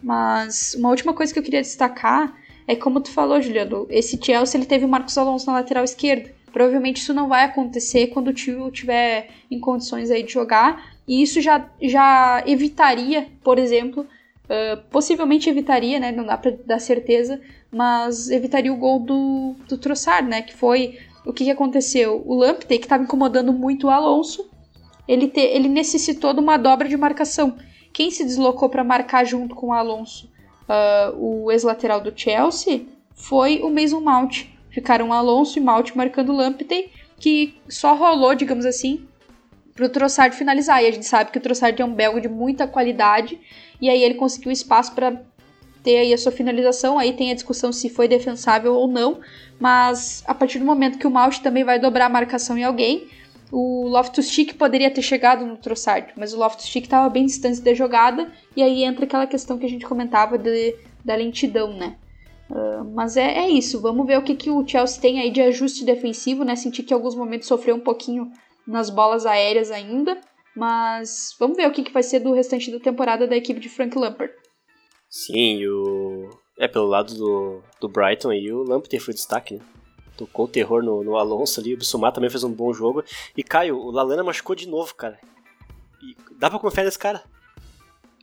[0.00, 2.32] Mas uma última coisa que eu queria destacar
[2.68, 6.32] é como tu falou, Juliano, esse Chelsea ele teve o Marcos Alonso na lateral esquerda.
[6.52, 11.22] Provavelmente isso não vai acontecer quando o tio tiver em condições aí de jogar, e
[11.22, 16.12] isso já, já evitaria, por exemplo, uh, possivelmente evitaria, né?
[16.12, 17.40] Não dá para dar certeza,
[17.72, 20.42] mas evitaria o gol do, do Trossard, né?
[20.42, 22.22] Que foi o que, que aconteceu?
[22.26, 24.50] O Lamptey, que estava incomodando muito o Alonso,
[25.08, 27.56] ele, te, ele necessitou de uma dobra de marcação.
[27.92, 30.30] Quem se deslocou para marcar junto com o Alonso,
[30.68, 34.46] uh, o ex-lateral do Chelsea, foi o Mason Mount.
[34.70, 39.06] Ficaram Alonso e Mount marcando o Lamptey, que só rolou, digamos assim,
[39.74, 40.82] para o Trossard finalizar.
[40.82, 43.38] E a gente sabe que o Trossard é um belga de muita qualidade,
[43.80, 45.22] e aí ele conseguiu espaço para
[45.82, 46.98] ter aí a sua finalização.
[46.98, 49.20] Aí tem a discussão se foi defensável ou não,
[49.58, 53.08] mas a partir do momento que o Mount também vai dobrar a marcação em alguém,
[53.52, 58.32] o Loftus-Cheek poderia ter chegado no Trossard, mas o Loftus-Cheek estava bem distante da jogada,
[58.56, 60.74] e aí entra aquela questão que a gente comentava de,
[61.04, 61.96] da lentidão, né?
[62.50, 65.42] Uh, mas é, é, isso, vamos ver o que, que o Chelsea tem aí de
[65.42, 66.56] ajuste defensivo, né?
[66.56, 68.30] Senti que em alguns momentos sofreu um pouquinho
[68.66, 70.18] nas bolas aéreas ainda,
[70.56, 73.68] mas vamos ver o que, que vai ser do restante da temporada da equipe de
[73.68, 74.32] Frank Lampard.
[75.12, 76.30] Sim, o...
[76.58, 79.60] é pelo lado do, do Brighton aí, o Lampard foi destaque, né?
[80.16, 83.04] Tocou o terror no, no Alonso ali, o Bissumar também fez um bom jogo.
[83.36, 85.20] E Caio, o Lalana machucou de novo, cara.
[86.02, 87.22] E dá pra confiar nesse cara?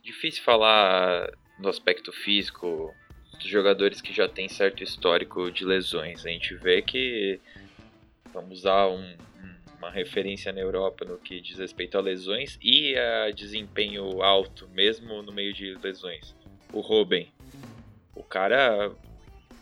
[0.02, 1.30] Difícil falar
[1.60, 2.92] no aspecto físico
[3.34, 6.26] dos jogadores que já têm certo histórico de lesões.
[6.26, 7.38] A gente vê que,
[8.32, 9.16] vamos usar um,
[9.78, 15.22] uma referência na Europa no que diz respeito a lesões e a desempenho alto, mesmo
[15.22, 16.34] no meio de lesões.
[16.72, 17.28] O Robin,
[18.14, 18.92] o cara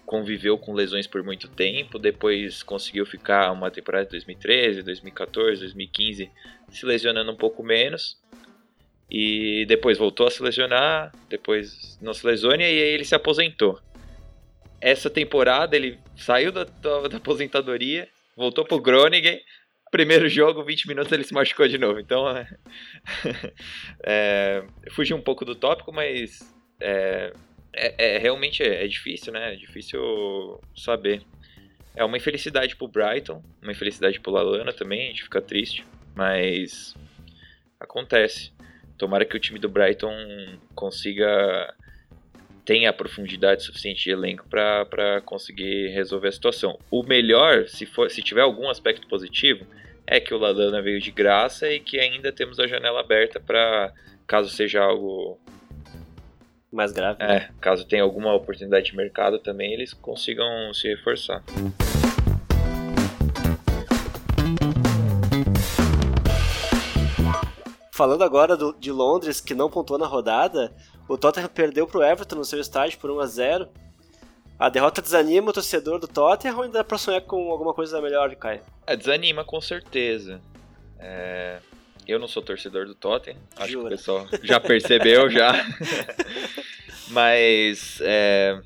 [0.09, 6.31] conviveu com lesões por muito tempo, depois conseguiu ficar uma temporada de 2013, 2014, 2015
[6.71, 8.19] se lesionando um pouco menos.
[9.11, 13.81] E depois voltou a se lesionar, depois não se lesiona e aí ele se aposentou.
[14.81, 19.41] Essa temporada ele saiu da, da, da aposentadoria, voltou pro Groningen,
[19.91, 21.99] primeiro jogo, 20 minutos, ele se machucou de novo.
[22.01, 22.25] Então,
[24.05, 26.41] é, fugi um pouco do tópico, mas
[26.81, 27.33] é,
[27.73, 29.55] é, é realmente é, é, difícil, né?
[29.55, 31.23] É difícil saber.
[31.95, 36.95] É uma infelicidade pro Brighton, uma infelicidade pro Lalana também, a gente fica triste, mas
[37.81, 38.53] acontece.
[38.97, 40.15] Tomara que o time do Brighton
[40.75, 41.75] consiga
[42.65, 46.79] tenha a profundidade suficiente de elenco para conseguir resolver a situação.
[46.91, 49.67] O melhor, se, for, se tiver algum aspecto positivo,
[50.07, 53.91] é que o Lalana veio de graça e que ainda temos a janela aberta para,
[54.27, 55.41] caso seja algo
[56.73, 57.23] mais grave.
[57.23, 61.43] É, caso tenha alguma oportunidade de mercado também, eles consigam se reforçar.
[67.93, 70.73] Falando agora do, de Londres, que não pontuou na rodada,
[71.09, 73.69] o Tottenham perdeu para o Everton no seu estádio por 1 a 0
[74.59, 78.03] a derrota desanima o torcedor do Tottenham ou ainda dá pra sonhar com alguma coisa
[78.03, 78.61] melhor, Kai?
[78.85, 80.41] É, desanima com certeza.
[80.99, 81.61] É...
[82.09, 83.89] Eu não sou torcedor do Tottenham, acho Jura.
[83.89, 85.53] que o pessoal já percebeu já.
[87.09, 88.59] Mas é...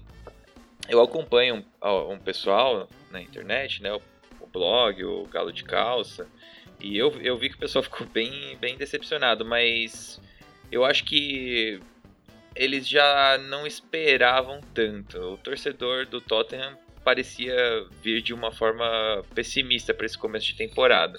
[0.89, 3.93] eu acompanho um, um, pessoal na internet, né?
[3.93, 4.01] O,
[4.41, 6.29] o, blog, o Galo de Calça,
[6.79, 10.21] e eu, eu vi que o pessoal ficou bem, bem decepcionado, mas
[10.71, 11.81] eu acho que
[12.55, 15.19] eles já não esperavam tanto.
[15.19, 17.57] O torcedor do Tottenham parecia
[18.01, 21.19] vir de uma forma pessimista para esse começo de temporada.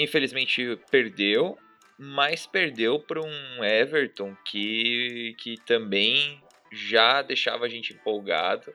[0.00, 1.58] Infelizmente perdeu,
[1.98, 6.42] mas perdeu para um Everton que, que também
[6.72, 8.72] já deixava a gente empolgado.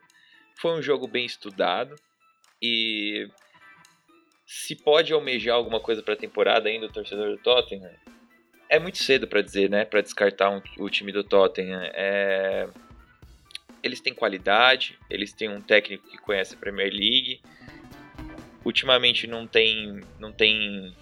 [0.56, 1.96] Foi um jogo bem estudado
[2.62, 3.28] e
[4.46, 7.92] se pode almejar alguma coisa para a temporada ainda o torcedor do Tottenham,
[8.70, 9.84] é muito cedo para dizer, né?
[9.84, 11.82] Para descartar um, o time do Tottenham.
[11.92, 12.70] É...
[13.82, 17.42] Eles têm qualidade, eles têm um técnico que conhece a Premier League.
[18.64, 20.96] Ultimamente não tem, não tem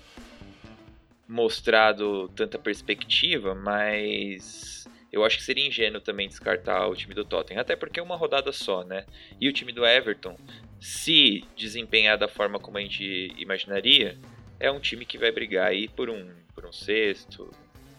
[1.34, 7.60] mostrado tanta perspectiva, mas eu acho que seria ingênuo também descartar o time do Tottenham,
[7.60, 9.04] até porque é uma rodada só, né?
[9.42, 10.38] E o time do Everton,
[10.80, 14.16] se desempenhar da forma como a gente imaginaria,
[14.60, 17.50] é um time que vai brigar aí por um, por um sexto,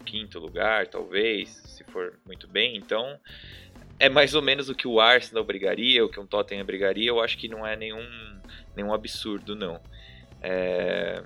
[0.05, 2.77] quinto lugar, talvez, se for muito bem.
[2.77, 3.19] Então,
[3.99, 7.09] é mais ou menos o que o Arsenal brigaria, o que um Tottenham brigaria.
[7.09, 8.07] Eu acho que não é nenhum,
[8.77, 9.81] nenhum absurdo, não.
[10.41, 11.21] É...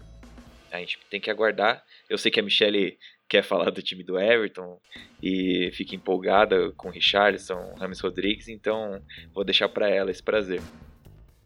[0.71, 1.83] A gente tem que aguardar.
[2.09, 2.97] Eu sei que a Michelle
[3.27, 4.79] quer falar do time do Everton
[5.21, 9.01] e fica empolgada com o Richarlison, Rames Rodrigues, então
[9.33, 10.61] vou deixar para ela esse prazer.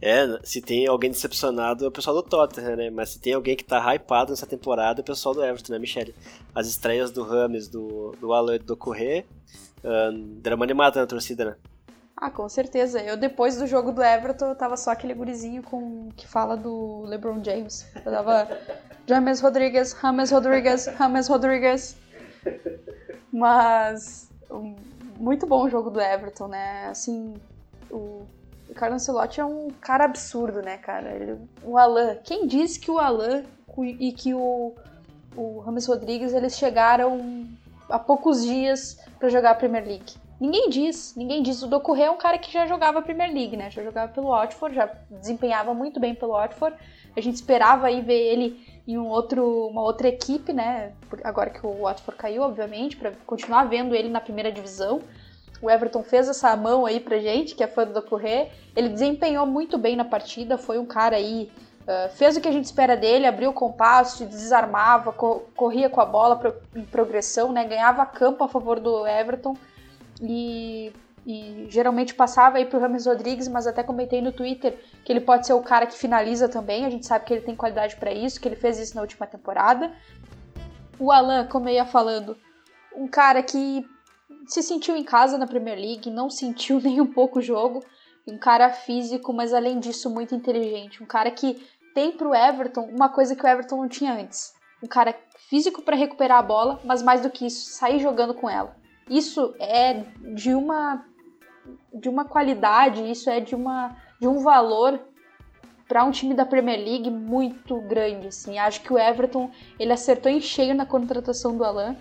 [0.01, 2.89] é, se tem alguém decepcionado é o pessoal do Tottenham, né?
[2.89, 5.79] Mas se tem alguém que tá hypado nessa temporada é o pessoal do Everton, né,
[5.79, 6.13] Michele?
[6.53, 9.25] As estreias do Rames, do, do Alan do Corrêa
[9.83, 11.55] uh, uma animada na torcida, né?
[12.23, 13.01] Ah, com certeza.
[13.01, 17.01] Eu, depois do jogo do Everton, eu tava só aquele gurizinho com, que fala do
[17.01, 17.85] LeBron James.
[17.97, 18.47] Eu tava
[19.05, 21.97] James Rodrigues, James Rodrigues, James Rodrigues.
[23.29, 24.31] Mas
[25.17, 26.87] muito bom o jogo do Everton, né?
[26.87, 27.33] Assim,
[27.91, 28.25] o
[28.73, 31.09] Carlos Ancelotti é um cara absurdo, né, cara?
[31.09, 33.43] Ele, o Alan, quem disse que o Alan
[33.99, 34.73] e que o,
[35.35, 37.49] o James Rodrigues eles chegaram
[37.89, 40.22] há poucos dias para jogar a Premier League?
[40.39, 41.61] Ninguém diz, ninguém diz.
[41.61, 43.69] O Doucouré é um cara que já jogava a Premier League, né?
[43.69, 46.75] Já jogava pelo Watford, já desempenhava muito bem pelo Watford.
[47.15, 50.91] A gente esperava aí ver ele em um outro, uma outra equipe, né?
[51.23, 55.01] Agora que o Watford caiu, obviamente, para continuar vendo ele na primeira divisão.
[55.61, 58.51] O Everton fez essa mão aí pra gente, que é fã do Doucouré.
[58.75, 61.49] Ele desempenhou muito bem na partida, foi um cara aí
[61.83, 65.99] Uh, fez o que a gente espera dele, abriu o compasso, desarmava, co corria com
[65.99, 67.65] a bola pro, em progressão, né?
[67.65, 69.53] ganhava campo a favor do Everton
[70.21, 70.91] e,
[71.25, 75.45] e geralmente passava aí pro Rames Rodrigues, mas até comentei no Twitter que ele pode
[75.47, 76.85] ser o cara que finaliza também.
[76.85, 79.25] A gente sabe que ele tem qualidade para isso, que ele fez isso na última
[79.25, 79.91] temporada.
[80.99, 82.37] O Alan, como eu ia falando,
[82.95, 83.85] um cara que
[84.47, 87.83] se sentiu em casa na Premier League, não sentiu nem um pouco o jogo.
[88.25, 91.03] Um cara físico, mas além disso, muito inteligente.
[91.03, 91.61] Um cara que
[91.93, 94.53] tem pro Everton uma coisa que o Everton não tinha antes.
[94.81, 95.15] Um cara
[95.49, 98.75] físico para recuperar a bola, mas mais do que isso, sair jogando com ela.
[99.09, 100.03] Isso é
[100.35, 101.05] de uma
[101.93, 104.99] de uma qualidade, isso é de uma de um valor
[105.87, 108.57] para um time da Premier League muito grande, assim.
[108.57, 111.95] Acho que o Everton, ele acertou em cheio na contratação do Alan.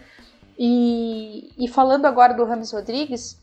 [0.58, 3.40] E, e falando agora do Rames Rodrigues,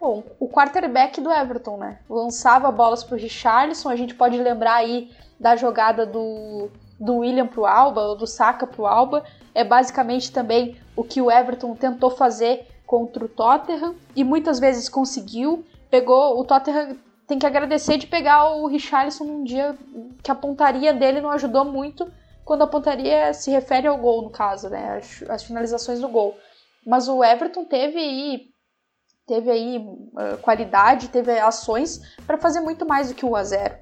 [0.00, 2.00] bom, o quarterback do Everton, né?
[2.08, 7.66] Lançava bolas pro Richarlison, a gente pode lembrar aí da jogada do, do William pro
[7.66, 9.24] Alba, ou do Saka pro Alba.
[9.54, 14.86] É basicamente também o que o Everton tentou fazer contra o Tottenham e muitas vezes
[14.86, 15.64] conseguiu.
[15.88, 19.74] Pegou o Tottenham tem que agradecer de pegar o Richarlison num dia
[20.22, 22.12] que a pontaria dele não ajudou muito,
[22.44, 24.98] quando a pontaria se refere ao gol, no caso, né?
[24.98, 26.36] As, as finalizações do gol.
[26.86, 28.50] Mas o Everton teve aí,
[29.26, 33.44] teve aí uh, qualidade, teve ações para fazer muito mais do que o 1 a
[33.44, 33.74] 0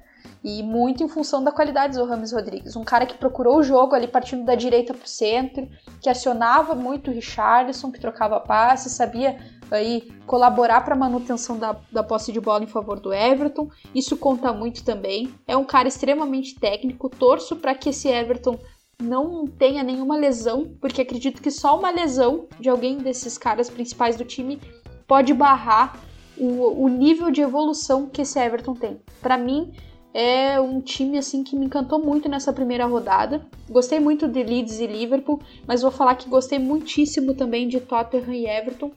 [0.43, 2.75] e muito em função da qualidade do Rames Rodrigues.
[2.75, 5.67] Um cara que procurou o jogo ali partindo da direita para o centro,
[6.01, 9.37] que acionava muito o Richardson, que trocava passes, sabia
[9.69, 13.69] aí colaborar para a manutenção da, da posse de bola em favor do Everton.
[13.95, 15.33] Isso conta muito também.
[15.47, 17.09] É um cara extremamente técnico.
[17.09, 18.59] Torço para que esse Everton
[19.01, 24.15] não tenha nenhuma lesão, porque acredito que só uma lesão de alguém desses caras principais
[24.15, 24.59] do time
[25.07, 25.99] pode barrar
[26.37, 29.01] o, o nível de evolução que esse Everton tem.
[29.21, 29.73] Para mim,
[30.13, 33.45] é um time assim que me encantou muito nessa primeira rodada.
[33.69, 38.33] Gostei muito de Leeds e Liverpool, mas vou falar que gostei muitíssimo também de Tottenham
[38.33, 38.91] e Everton.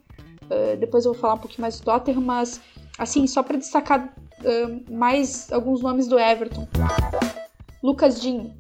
[0.44, 2.60] Uh, depois eu vou falar um pouquinho mais do Tottenham, mas
[2.98, 6.66] assim, só para destacar uh, mais alguns nomes do Everton.
[7.82, 8.52] Lucas Digne,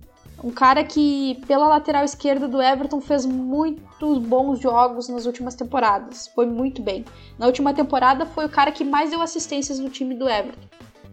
[0.42, 6.28] um cara que pela lateral esquerda do Everton fez muitos bons jogos nas últimas temporadas.
[6.28, 7.04] Foi muito bem.
[7.38, 10.68] Na última temporada foi o cara que mais deu assistências no time do Everton.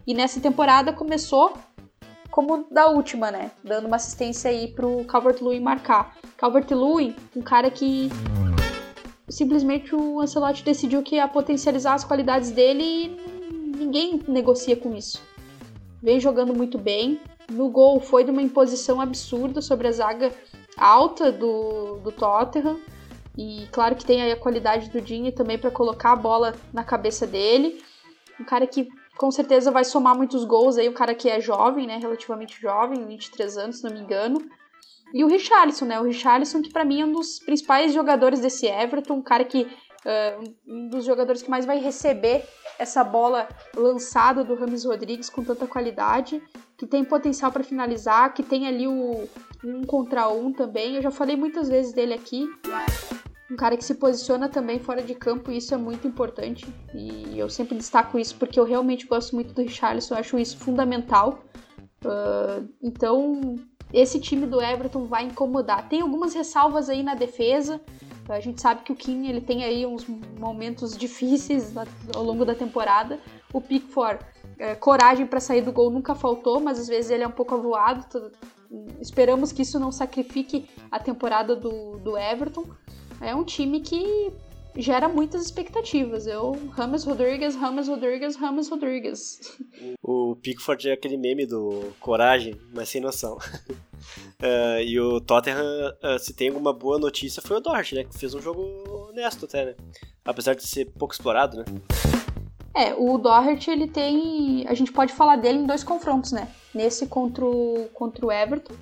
[0.06, 1.54] E nessa temporada começou
[2.30, 3.52] como da última, né?
[3.64, 6.16] Dando uma assistência aí pro Calvert-Lewin marcar.
[6.38, 8.10] Calvert-Lewin, um cara que
[9.30, 15.22] simplesmente o Ancelotti decidiu que ia potencializar as qualidades dele e ninguém negocia com isso.
[16.02, 17.20] Vem jogando muito bem.
[17.52, 20.32] No gol foi de uma imposição absurda sobre a zaga
[20.78, 22.80] alta do, do Tottenham.
[23.38, 26.84] E claro que tem aí a qualidade do Dini também para colocar a bola na
[26.84, 27.84] cabeça dele.
[28.40, 28.88] Um cara que
[29.22, 33.06] com certeza vai somar muitos gols aí, o cara que é jovem, né, relativamente jovem,
[33.06, 34.42] 23 anos, se não me engano.
[35.14, 38.66] E o Richarlison, né, o Richarlison que para mim é um dos principais jogadores desse
[38.66, 42.44] Everton, um cara que uh, um dos jogadores que mais vai receber
[42.80, 46.42] essa bola lançada do Rames Rodrigues com tanta qualidade,
[46.76, 49.30] que tem potencial para finalizar, que tem ali o
[49.64, 50.96] um contra um também.
[50.96, 52.50] Eu já falei muitas vezes dele aqui.
[53.52, 56.66] Um cara que se posiciona também fora de campo, e isso é muito importante.
[56.96, 60.58] E eu sempre destaco isso porque eu realmente gosto muito do Richarlison, eu acho isso
[60.58, 61.44] fundamental.
[62.06, 63.56] Uh, então,
[63.94, 65.90] esse time do Everton vai incomodar.
[65.90, 67.82] Tem algumas ressalvas aí na defesa.
[68.30, 70.08] A gente sabe que o Kim ele tem aí uns
[70.40, 71.74] momentos difíceis
[72.16, 73.20] ao longo da temporada.
[73.52, 74.24] O Pickford,
[74.58, 77.54] é, coragem para sair do gol nunca faltou, mas às vezes ele é um pouco
[77.54, 78.32] avoado.
[79.02, 82.66] Esperamos que isso não sacrifique a temporada do, do Everton
[83.22, 84.32] é um time que
[84.76, 86.28] gera muitas expectativas.
[86.28, 89.58] Eu, Rames Rodrigues, Rames Rodrigues, Rames Rodrigues.
[90.02, 93.38] O Pickford é aquele meme do coragem, mas sem noção.
[93.38, 95.62] uh, e o Tottenham,
[96.04, 98.04] uh, se tem alguma boa notícia, foi o Dort, né?
[98.04, 99.76] Que fez um jogo honesto até, né?
[100.24, 101.66] Apesar de ser pouco explorado, né?
[102.74, 104.66] É, o Doherty, ele tem...
[104.68, 106.48] A gente pode falar dele em dois confrontos, né?
[106.74, 108.74] Nesse contra o, contra o Everton,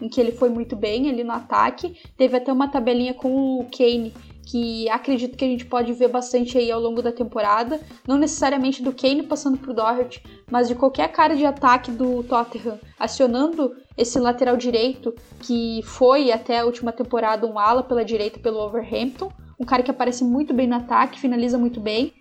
[0.00, 1.96] em que ele foi muito bem ali no ataque.
[2.16, 4.12] Teve até uma tabelinha com o Kane,
[4.46, 7.78] que acredito que a gente pode ver bastante aí ao longo da temporada.
[8.06, 12.78] Não necessariamente do Kane passando pro Doherty, mas de qualquer cara de ataque do Tottenham
[12.98, 18.58] acionando esse lateral direito, que foi até a última temporada um ala pela direita pelo
[18.58, 19.30] Overhampton.
[19.60, 22.14] Um cara que aparece muito bem no ataque, finaliza muito bem.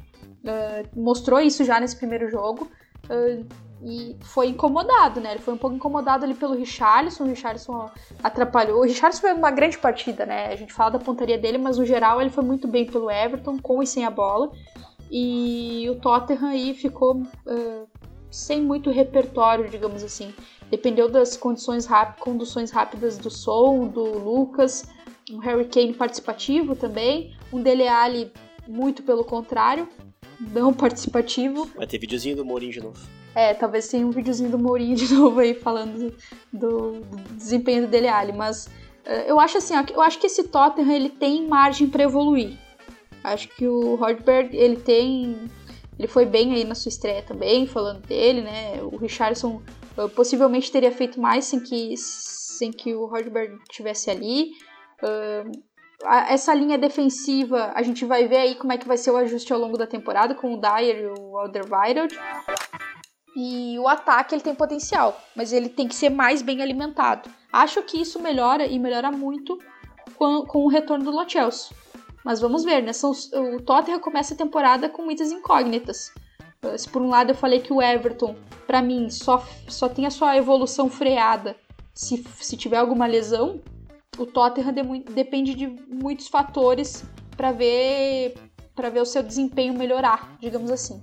[0.43, 2.69] Uh, mostrou isso já nesse primeiro jogo.
[3.05, 3.45] Uh,
[3.84, 5.32] e foi incomodado, né?
[5.32, 7.23] Ele foi um pouco incomodado ali pelo Richarlison.
[7.23, 7.89] O Richarlison
[8.23, 8.80] atrapalhou.
[8.80, 10.47] O Richarlison foi uma grande partida, né?
[10.47, 13.59] A gente fala da pontaria dele, mas no geral ele foi muito bem pelo Everton,
[13.59, 14.51] com e sem a bola.
[15.11, 17.88] E o Tottenham aí ficou uh,
[18.32, 20.34] sem muito repertório, digamos assim.
[20.69, 24.86] Dependeu das condições rápidas, conduções rápidas do Sol, do Lucas,
[25.32, 28.32] um Harry Kane participativo também, um Dele Alli
[28.68, 29.88] muito pelo contrário,
[30.39, 31.70] não participativo.
[31.76, 32.99] Vai ter videozinho do Mourinho de novo.
[33.36, 36.11] É, talvez tenha um videozinho do Mourinho de novo aí falando
[36.51, 37.05] do, do
[37.36, 38.65] desempenho do Dele Alli, mas
[39.05, 42.57] uh, eu acho assim, eu acho que esse Tottenham ele tem margem para evoluir.
[43.24, 45.49] Acho que o Rodberg ele tem,
[45.99, 48.82] ele foi bem aí na sua estreia também, falando dele, né?
[48.82, 49.61] O Richardson
[49.97, 54.51] uh, possivelmente teria feito mais sem que sem que o Rodberg estivesse ali.
[55.03, 55.51] Uh,
[56.04, 59.52] essa linha defensiva, a gente vai ver aí como é que vai ser o ajuste
[59.52, 62.18] ao longo da temporada com o Dyer e o Alderweireld.
[63.36, 67.30] E o ataque ele tem potencial, mas ele tem que ser mais bem alimentado.
[67.52, 69.58] Acho que isso melhora e melhora muito
[70.16, 71.74] com, com o retorno do Lo Celso.
[72.24, 72.93] Mas vamos ver, né?
[72.93, 76.12] São, o Tottenham começa a temporada com muitas incógnitas.
[76.78, 78.36] Se por um lado eu falei que o Everton,
[78.66, 81.56] para mim, só, só tem a sua evolução freada
[81.93, 83.62] se, se tiver alguma lesão,
[84.18, 87.03] o Tottenham de, depende de muitos fatores
[87.36, 88.36] para ver
[88.76, 91.01] para ver o seu desempenho melhorar, digamos assim.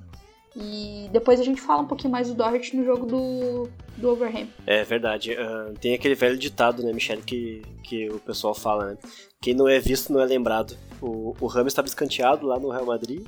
[0.56, 4.46] E depois a gente fala um pouquinho mais do Doherty no jogo do, do Overham.
[4.64, 5.32] É verdade.
[5.32, 8.98] Uh, tem aquele velho ditado, né, Michele, que, que o pessoal fala, né?
[9.40, 10.76] Quem não é visto não é lembrado.
[11.02, 13.26] O, o Ramos estava escanteado lá no Real Madrid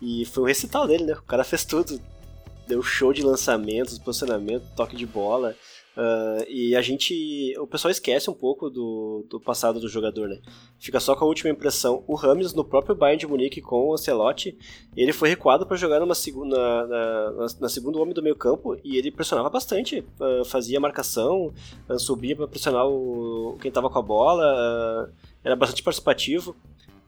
[0.00, 1.14] e foi um recital dele, né?
[1.14, 2.00] O cara fez tudo.
[2.68, 5.56] Deu show de lançamentos, posicionamento, toque de bola.
[5.96, 7.54] Uh, e a gente.
[7.58, 10.40] O pessoal esquece um pouco do, do passado do jogador, né?
[10.78, 12.04] Fica só com a última impressão.
[12.06, 14.56] O Rames, no próprio Bayern de Munique com o Ancelotti,
[14.96, 18.96] ele foi recuado para jogar numa segunda, na, na, na homem do meio campo e
[18.96, 20.04] ele pressionava bastante.
[20.20, 21.52] Uh, fazia marcação,
[21.88, 25.12] uh, subia para pressionar o, quem estava com a bola,
[25.42, 26.54] era bastante participativo.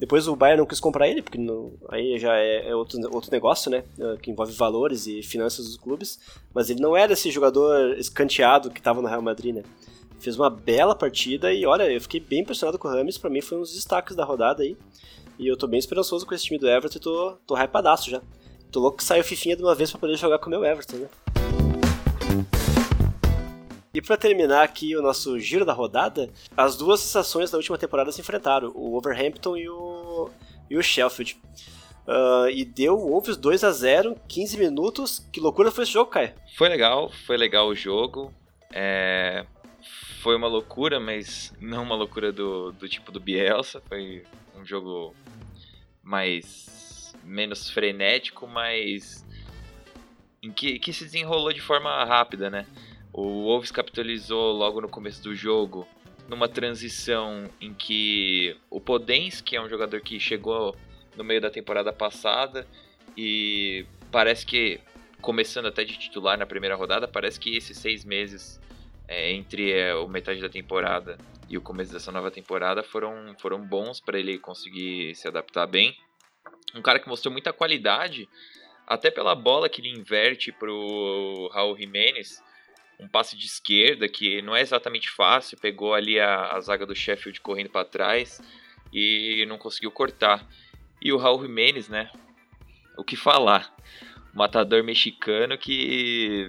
[0.02, 3.30] Depois o Bayern não quis comprar ele, porque não, aí já é, é, outro, outro
[3.30, 3.84] negócio, né?
[4.00, 6.18] É, que envolve valores e finanças dos clubes.
[6.52, 9.62] Mas ele não era esse jogador escanteado que estava no Real Madrid, né?
[10.18, 13.40] Fez uma bela partida e olha, eu fiquei bem impressionado com o Rames, para mim
[13.40, 14.76] foi um dos destaques da rodada aí.
[15.38, 18.20] E eu tô bem esperançoso com esse time do Everton e tô, tô hypadaço já.
[18.72, 20.64] Tô louco que saia o Fifinha de uma vez para poder jogar com o meu
[20.64, 21.08] Everton, né?
[23.94, 28.10] E para terminar aqui o nosso giro da rodada, as duas sensações da última temporada
[28.10, 30.30] se enfrentaram, o Overhampton e o,
[30.70, 31.38] e o Sheffield.
[32.06, 35.28] Uh, e deu Wolves 2 a 0 15 minutos.
[35.32, 36.34] Que loucura foi esse jogo, Kai?
[36.56, 38.32] Foi legal, foi legal o jogo.
[38.72, 39.44] É...
[40.20, 43.82] Foi uma loucura, mas não uma loucura do, do tipo do Bielsa.
[43.88, 44.24] Foi
[44.56, 45.14] um jogo
[46.02, 49.24] mais menos frenético, mas
[50.42, 52.66] em que, que se desenrolou de forma rápida, né?
[53.12, 55.86] O Wolves capitalizou logo no começo do jogo,
[56.28, 60.74] numa transição em que o Podens, que é um jogador que chegou
[61.14, 62.66] no meio da temporada passada
[63.16, 64.80] e parece que
[65.20, 68.58] começando até de titular na primeira rodada, parece que esses seis meses
[69.06, 71.18] é, entre é, o metade da temporada
[71.50, 75.94] e o começo dessa nova temporada foram, foram bons para ele conseguir se adaptar bem.
[76.74, 78.26] Um cara que mostrou muita qualidade,
[78.86, 82.42] até pela bola que ele inverte pro Raul Jimenez,
[82.98, 86.94] um passe de esquerda que não é exatamente fácil, pegou ali a, a zaga do
[86.94, 88.40] Sheffield correndo para trás
[88.92, 90.46] e não conseguiu cortar.
[91.00, 92.10] E o Raul Jimenez, né?
[92.96, 93.74] O que falar?
[94.32, 96.48] matador mexicano que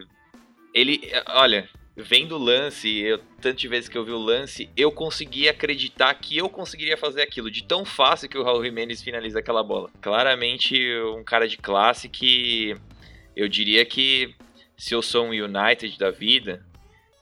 [0.74, 5.50] ele, olha, vendo o lance, eu, tantas vezes que eu vi o lance, eu consegui
[5.50, 9.64] acreditar que eu conseguiria fazer aquilo, de tão fácil que o Raul Jimenez finaliza aquela
[9.64, 9.90] bola.
[10.02, 10.76] Claramente
[11.16, 12.76] um cara de classe que
[13.36, 14.34] eu diria que
[14.78, 16.66] se eu sou um United da vida,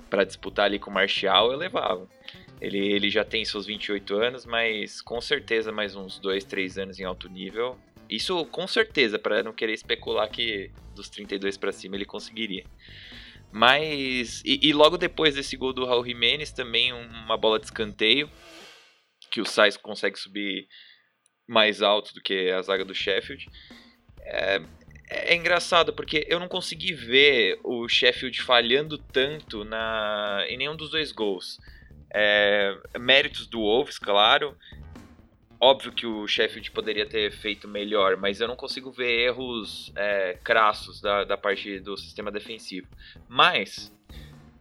[0.10, 2.08] para disputar ali com o Martial, eu levava.
[2.60, 7.00] Ele, ele já tem seus 28 anos, mas com certeza mais uns 2, 3 anos
[7.00, 7.80] em alto nível.
[8.10, 12.66] Isso com certeza, para não querer especular que dos 32 para cima ele conseguiria.
[13.52, 14.42] Mas.
[14.46, 18.30] E, e, logo depois desse gol do Raul Jimenez, também uma bola de escanteio.
[19.30, 20.68] Que o Sainz consegue subir
[21.48, 23.48] mais alto do que a zaga do Sheffield.
[24.20, 24.62] É,
[25.12, 30.90] é engraçado porque eu não consegui ver o Sheffield falhando tanto na, em nenhum dos
[30.90, 31.60] dois gols.
[32.14, 34.58] É, méritos do Wolves, claro.
[35.60, 40.38] Óbvio que o Sheffield poderia ter feito melhor, mas eu não consigo ver erros é,
[40.44, 42.88] crassos da, da parte do sistema defensivo.
[43.28, 43.94] Mas,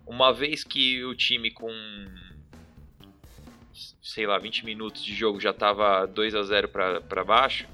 [0.05, 1.73] uma vez que o time com,
[4.03, 7.67] sei lá, 20 minutos de jogo já estava 2 a 0 para baixo,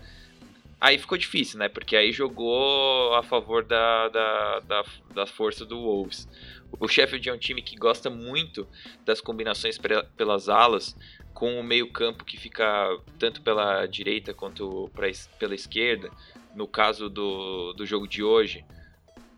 [0.80, 1.68] aí ficou difícil, né?
[1.68, 6.28] Porque aí jogou a favor da, da, da, da força do Wolves.
[6.78, 8.66] O Sheffield é um time que gosta muito
[9.04, 9.78] das combinações
[10.16, 10.96] pelas alas,
[11.32, 15.06] com o meio-campo que fica tanto pela direita quanto pra,
[15.38, 16.10] pela esquerda.
[16.54, 18.64] No caso do, do jogo de hoje,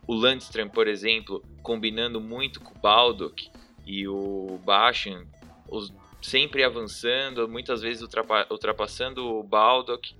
[0.07, 3.49] o Landstrom, por exemplo, combinando muito com o Baldock
[3.85, 5.25] e o Bashan,
[5.67, 8.07] os, sempre avançando, muitas vezes
[8.49, 10.15] ultrapassando o Baldock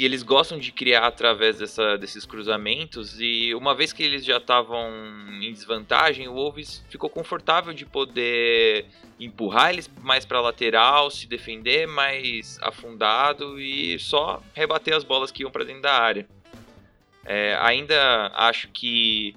[0.00, 3.20] e eles gostam de criar através dessa, desses cruzamentos.
[3.20, 4.90] E uma vez que eles já estavam
[5.42, 8.86] em desvantagem, o Wolves ficou confortável de poder
[9.20, 15.42] empurrar eles mais para lateral, se defender mais afundado e só rebater as bolas que
[15.42, 16.26] iam para dentro da área.
[17.22, 19.36] É, ainda acho que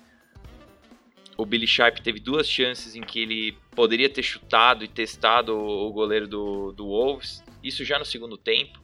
[1.35, 5.91] o Billy Sharp teve duas chances em que ele poderia ter chutado e testado o
[5.91, 8.81] goleiro do, do Wolves, isso já no segundo tempo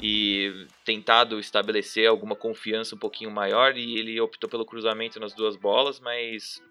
[0.00, 5.56] e tentado estabelecer alguma confiança um pouquinho maior e ele optou pelo cruzamento nas duas
[5.56, 6.62] bolas, mas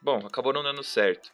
[0.00, 1.32] bom, acabou não dando certo.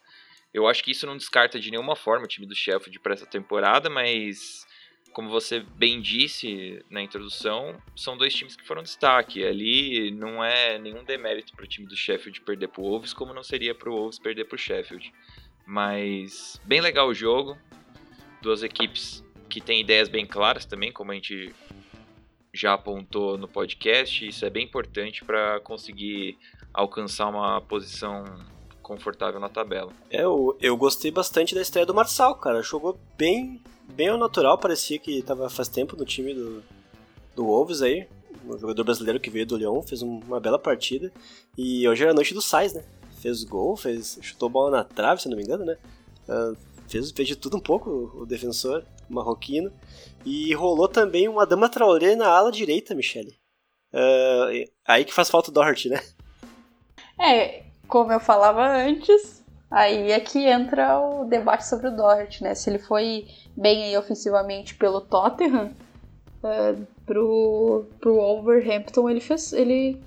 [0.53, 3.25] Eu acho que isso não descarta de nenhuma forma o time do Sheffield para essa
[3.25, 4.67] temporada, mas
[5.13, 9.45] como você bem disse na introdução, são dois times que foram destaque.
[9.45, 13.33] Ali não é nenhum demérito para o time do Sheffield perder para o Wolves, como
[13.33, 15.13] não seria para o Wolves perder para o Sheffield.
[15.65, 17.57] Mas bem legal o jogo,
[18.41, 21.53] duas equipes que tem ideias bem claras também, como a gente
[22.53, 24.25] já apontou no podcast.
[24.25, 26.37] Isso é bem importante para conseguir
[26.73, 28.23] alcançar uma posição
[28.81, 29.91] confortável na tabela.
[30.09, 32.61] É, eu, eu gostei bastante da estreia do Marçal, cara.
[32.61, 33.61] Jogou bem,
[33.93, 36.63] bem ao natural, parecia que estava faz tempo no time do,
[37.35, 38.07] do Wolves aí.
[38.45, 41.11] Um jogador brasileiro que veio do Lyon, fez uma bela partida.
[41.57, 42.83] E hoje era a noite do Sais, né?
[43.19, 45.77] Fez gol, fez, chutou bola na trave, se não me engano, né?
[46.27, 49.71] Uh, fez, fez de tudo um pouco o defensor marroquino.
[50.25, 53.39] E rolou também uma Dama Traoré na ala direita, Michele.
[53.93, 56.01] Uh, aí que faz falta o Doherty, né?
[57.19, 62.55] É, como eu falava antes, aí é que entra o debate sobre o Doherty, né?
[62.55, 65.75] Se ele foi bem aí ofensivamente pelo Tottenham,
[66.43, 69.51] uh, pro, pro Wolverhampton ele fez.
[69.51, 70.01] Ele,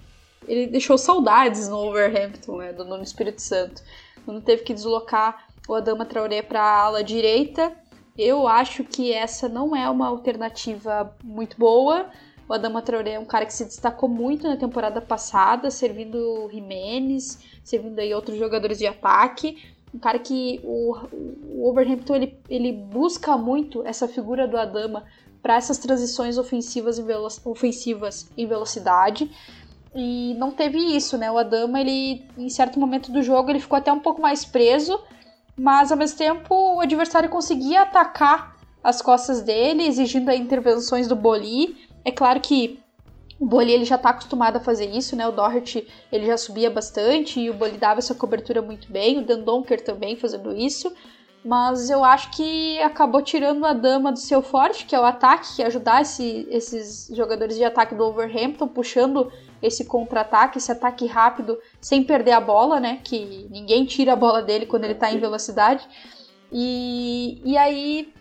[0.48, 2.72] ele deixou saudades no Wolverhampton, né?
[2.72, 3.82] Do, no Espírito Santo.
[4.26, 7.72] Não teve que deslocar o Adama Traoré para ala direita
[8.16, 12.06] eu acho que essa não é uma alternativa muito boa.
[12.48, 17.38] O Adama Traoré é um cara que se destacou muito na temporada passada, servindo Jimenez,
[17.64, 19.58] servindo aí outros jogadores de ataque.
[19.92, 20.96] Um cara que o,
[21.48, 25.04] o Overhampton ele, ele busca muito essa figura do Adama
[25.42, 29.30] para essas transições ofensivas em, velo, ofensivas em velocidade.
[29.94, 31.30] E não teve isso, né?
[31.30, 35.00] O Adama, ele, em certo momento do jogo, ele ficou até um pouco mais preso
[35.56, 41.76] mas ao mesmo tempo o adversário conseguia atacar as costas dele, exigindo intervenções do Boli.
[42.04, 42.78] É claro que
[43.40, 45.26] o Boli ele já está acostumado a fazer isso, né?
[45.26, 49.22] O Doherty ele já subia bastante e o Boli dava essa cobertura muito bem, o
[49.22, 50.92] Dendonker também fazendo isso.
[51.44, 55.56] Mas eu acho que acabou tirando a dama do seu forte, que é o ataque,
[55.56, 59.30] que é ajudar esse, esses jogadores de ataque do Overhampton, puxando
[59.60, 63.00] esse contra-ataque, esse ataque rápido, sem perder a bola, né?
[63.04, 65.86] Que ninguém tira a bola dele quando ele tá em velocidade.
[66.56, 68.14] E, e aí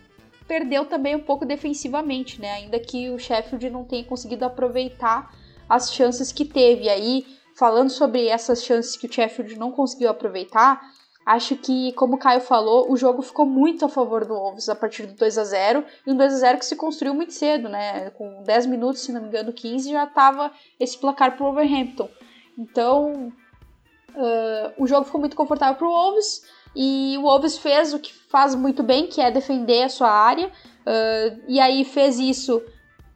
[0.48, 2.52] perdeu também um pouco defensivamente, né?
[2.54, 5.32] Ainda que o Sheffield não tenha conseguido aproveitar
[5.70, 6.86] as chances que teve.
[6.86, 10.82] E aí, falando sobre essas chances que o Sheffield não conseguiu aproveitar,
[11.26, 14.76] Acho que, como o Caio falou, o jogo ficou muito a favor do Wolves a
[14.76, 17.70] partir do 2 a 0 e um 2 a 0 que se construiu muito cedo,
[17.70, 18.10] né?
[18.10, 22.10] Com 10 minutos, se não me engano, 15, já estava esse placar para o Wolverhampton.
[22.58, 23.32] Então,
[24.10, 26.44] uh, o jogo ficou muito confortável para o Wolves
[26.76, 30.48] e o Wolves fez o que faz muito bem, que é defender a sua área.
[30.48, 32.62] Uh, e aí fez isso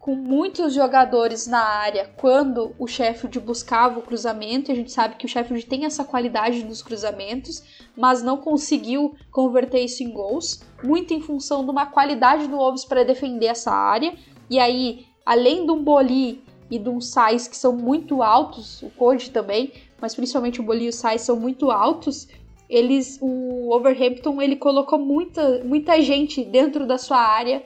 [0.07, 5.15] com muitos jogadores na área quando o Sheffield buscava o cruzamento, e a gente sabe
[5.17, 7.61] que o Sheffield tem essa qualidade nos cruzamentos,
[7.93, 12.85] mas não conseguiu converter isso em gols, muito em função de uma qualidade do Wolves
[12.85, 14.15] para defender essa área.
[14.49, 19.31] E aí, além do Boli e de um Sais que são muito altos, o Code
[19.31, 22.29] também, mas principalmente o Boli e o Sais são muito altos,
[22.69, 27.63] eles o Overhampton ele colocou muita, muita gente dentro da sua área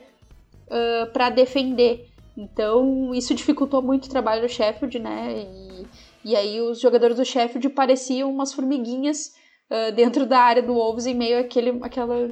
[0.66, 2.08] uh, para defender.
[2.36, 5.44] Então, isso dificultou muito o trabalho do Sheffield, né?
[5.44, 5.86] E,
[6.30, 9.34] e aí os jogadores do Sheffield pareciam umas formiguinhas
[9.70, 12.30] uh, dentro da área do Wolves, em meio àquele, àquela,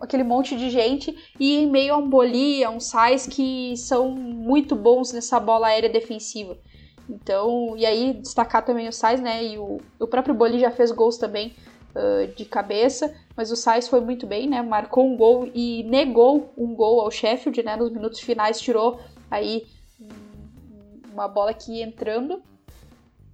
[0.00, 4.10] àquele monte de gente, e em meio a um Boli, a um Sais que são
[4.10, 6.56] muito bons nessa bola aérea defensiva.
[7.08, 9.44] Então, e aí destacar também o Sais, né?
[9.44, 11.52] E o, o próprio Boli já fez gols também
[11.94, 14.62] uh, de cabeça, mas o Sais foi muito bem, né?
[14.62, 17.76] Marcou um gol e negou um gol ao Sheffield, né?
[17.76, 19.00] Nos minutos finais tirou
[19.30, 19.66] aí
[21.12, 22.42] uma bola aqui entrando.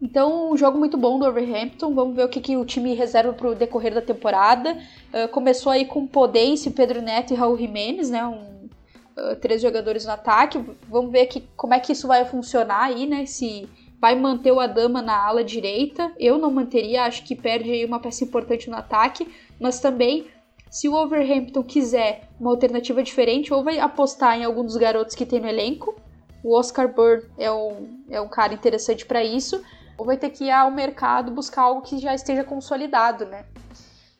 [0.01, 1.95] Então, um jogo muito bom do Overhampton.
[1.95, 4.77] Vamos ver o que, que o time reserva para o decorrer da temporada.
[5.13, 8.27] Uh, começou aí com Podense, Pedro Neto e Raul Jimenez, né?
[8.27, 8.69] Um,
[9.17, 10.63] uh, três jogadores no ataque.
[10.89, 13.25] Vamos ver que, como é que isso vai funcionar aí, né?
[13.25, 13.67] Se
[14.01, 16.13] vai manter o Adama na ala direita.
[16.19, 19.29] Eu não manteria, acho que perde aí uma peça importante no ataque.
[19.61, 20.27] Mas também
[20.71, 25.25] se o Overhampton quiser uma alternativa diferente, ou vai apostar em algum dos garotos que
[25.25, 25.95] tem no elenco,
[26.43, 29.63] o Oscar Bird é um, é um cara interessante para isso,
[29.97, 33.47] ou vai ter que ir ao mercado buscar algo que já esteja consolidado, né?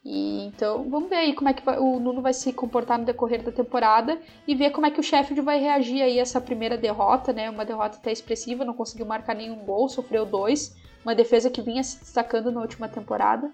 [0.09, 3.05] E, então, vamos ver aí como é que vai, o Nuno vai se comportar no
[3.05, 4.17] decorrer da temporada
[4.47, 7.51] e ver como é que o Sheffield vai reagir aí a essa primeira derrota, né?
[7.51, 11.83] Uma derrota até expressiva, não conseguiu marcar nenhum gol, sofreu dois, uma defesa que vinha
[11.83, 13.51] se destacando na última temporada.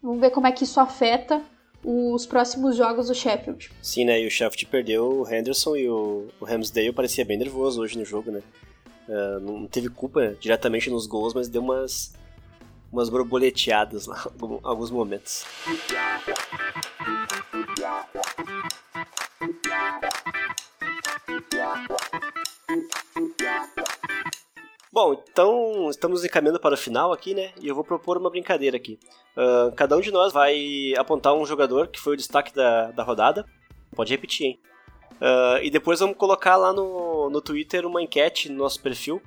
[0.00, 1.42] Vamos ver como é que isso afeta
[1.84, 3.72] os próximos jogos do Sheffield.
[3.82, 4.22] Sim, né?
[4.22, 8.04] E o Sheffield perdeu o Henderson e o, o Ramsdale parecia bem nervoso hoje no
[8.04, 8.42] jogo, né?
[9.08, 12.14] Uh, não teve culpa diretamente nos gols, mas deu umas,
[12.92, 14.22] umas borboleteadas lá
[14.62, 15.44] alguns momentos.
[24.92, 27.52] Bom, então estamos encaminhando para o final aqui, né?
[27.58, 28.98] E eu vou propor uma brincadeira aqui.
[29.34, 33.02] Uh, cada um de nós vai apontar um jogador que foi o destaque da, da
[33.02, 33.46] rodada.
[33.96, 34.60] Pode repetir, hein?
[35.12, 39.22] Uh, e depois vamos colocar lá no, no Twitter uma enquete no nosso perfil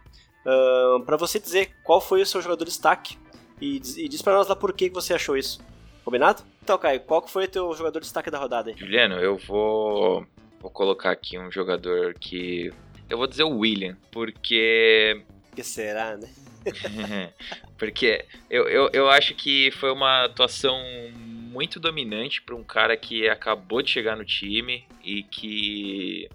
[0.46, 3.18] uh, para você dizer qual foi o seu jogador destaque
[3.62, 5.60] e, e diz para nós lá por que você achou isso.
[6.04, 6.44] Combinado?
[6.64, 8.78] Então, Caio, qual foi o teu jogador destaque da rodada aí?
[8.78, 10.26] Juliano, eu vou,
[10.60, 12.72] vou colocar aqui um jogador que.
[13.10, 15.24] Eu vou dizer o William, porque
[15.56, 16.30] que será, né?
[17.78, 20.78] Porque eu, eu, eu acho que foi uma atuação
[21.16, 26.28] muito dominante para um cara que acabou de chegar no time e que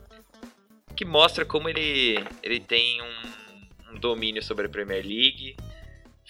[0.96, 5.56] que mostra como ele, ele tem um, um domínio sobre a Premier League.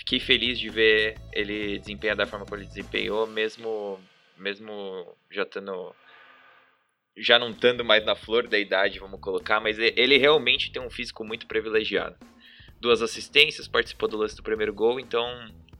[0.00, 4.00] Fiquei feliz de ver ele desempenhar da forma como ele desempenhou, mesmo
[4.36, 5.94] mesmo já estando
[7.16, 10.88] já não estando mais na flor da idade, vamos colocar, mas ele realmente tem um
[10.88, 12.16] físico muito privilegiado
[12.80, 15.26] duas assistências, participou do lance do primeiro gol, então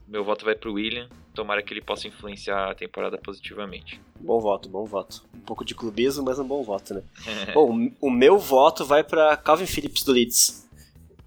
[0.07, 1.09] meu voto vai pro William.
[1.33, 4.01] Tomara que ele possa influenciar a temporada positivamente.
[4.19, 5.23] Bom voto, bom voto.
[5.33, 7.03] Um pouco de clubismo, mas um bom voto, né?
[7.55, 10.69] bom, o meu voto vai para Calvin Phillips do Leeds.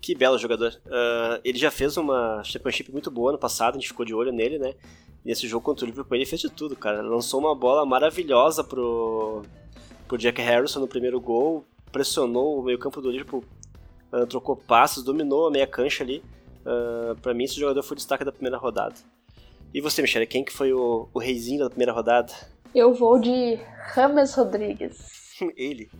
[0.05, 0.79] Que belo jogador.
[0.85, 4.31] Uh, ele já fez uma championship muito boa no passado, a gente ficou de olho
[4.31, 4.75] nele, né?
[5.25, 7.01] Nesse jogo contra o Liverpool ele fez de tudo, cara.
[7.01, 9.41] Lançou uma bola maravilhosa pro,
[10.07, 13.43] pro Jack Harrison no primeiro gol, pressionou o meio campo do Liverpool
[14.13, 16.19] uh, trocou passos, dominou a meia cancha ali.
[16.67, 18.97] Uh, ah, para mim, esse jogador foi o destaque da primeira rodada.
[19.73, 22.31] E você, Michele, quem que foi o, o reizinho da primeira rodada?
[22.75, 23.59] Eu vou de
[23.95, 25.33] Rames Rodrigues.
[25.57, 25.91] Ele?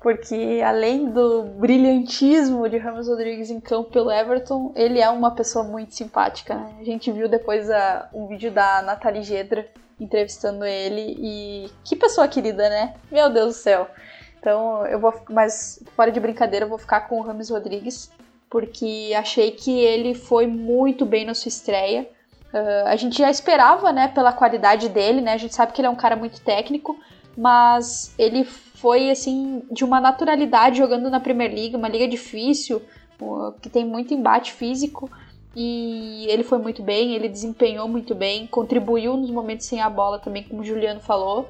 [0.00, 5.64] Porque além do brilhantismo de Rames Rodrigues em campo pelo Everton, ele é uma pessoa
[5.64, 6.54] muito simpática.
[6.54, 6.76] Né?
[6.80, 9.66] A gente viu depois a, um vídeo da Nathalie Gedra
[10.00, 12.94] entrevistando ele e que pessoa querida, né?
[13.10, 13.88] Meu Deus do céu.
[14.38, 18.10] Então eu vou, mas fora de brincadeira, eu vou ficar com o Rames Rodrigues,
[18.48, 22.08] porque achei que ele foi muito bem na sua estreia.
[22.52, 25.32] Uh, a gente já esperava, né, pela qualidade dele, né?
[25.32, 26.96] A gente sabe que ele é um cara muito técnico,
[27.36, 28.44] mas ele
[28.80, 32.82] foi assim de uma naturalidade jogando na Premier League, uma liga difícil,
[33.60, 35.10] que tem muito embate físico.
[35.56, 40.18] e ele foi muito bem, ele desempenhou muito bem, contribuiu nos momentos sem a bola
[40.18, 41.48] também, como o Juliano falou.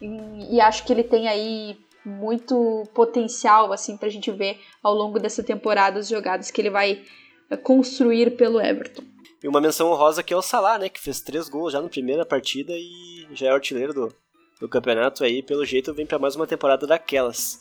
[0.00, 5.18] E, e acho que ele tem aí muito potencial assim pra gente ver ao longo
[5.18, 7.02] dessa temporada as jogadas que ele vai
[7.50, 9.02] eh, construir pelo Everton.
[9.42, 11.88] E uma menção honrosa que é o Salah, né, que fez três gols já na
[11.88, 14.14] primeira partida e já é artilheiro do,
[14.62, 17.60] do campeonato aí, pelo jeito vem para mais uma temporada daquelas.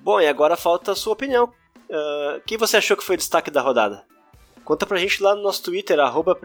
[0.00, 1.44] Bom, e agora falta a sua opinião.
[1.88, 4.04] Uh, quem você achou que foi o destaque da rodada?
[4.64, 6.36] Conta pra gente lá no nosso Twitter, arroba.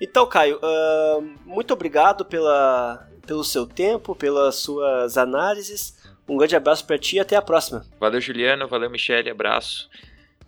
[0.00, 5.98] Então, Caio, uh, muito obrigado pela, pelo seu tempo, pelas suas análises.
[6.28, 7.84] Um grande abraço para ti e até a próxima.
[7.98, 8.68] Valeu, Juliano.
[8.68, 9.30] Valeu, Michele.
[9.30, 9.90] Abraço.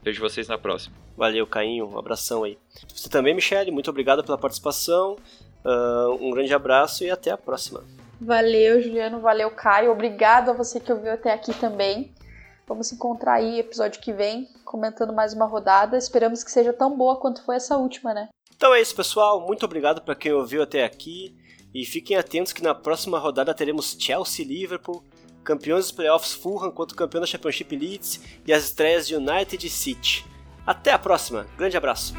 [0.00, 0.94] Vejo vocês na próxima.
[1.16, 1.88] Valeu, Cainho.
[1.88, 2.56] Um abração aí.
[2.94, 3.72] Você também, Michele.
[3.72, 5.16] Muito obrigado pela participação.
[5.64, 7.84] Uh, um grande abraço e até a próxima.
[8.20, 9.20] Valeu, Juliano.
[9.20, 9.90] Valeu, Caio.
[9.90, 12.12] Obrigado a você que ouviu até aqui também.
[12.66, 15.96] Vamos se encontrar aí episódio que vem, comentando mais uma rodada.
[15.96, 18.28] Esperamos que seja tão boa quanto foi essa última, né?
[18.54, 19.40] Então é isso, pessoal.
[19.40, 21.34] Muito obrigado para quem ouviu até aqui.
[21.74, 25.02] E fiquem atentos que na próxima rodada teremos Chelsea Liverpool,
[25.42, 29.66] campeões dos playoffs Fulham contra o campeão da Championship Leeds e as estreias de United
[29.66, 30.26] e City.
[30.66, 31.46] Até a próxima.
[31.56, 32.14] Grande abraço.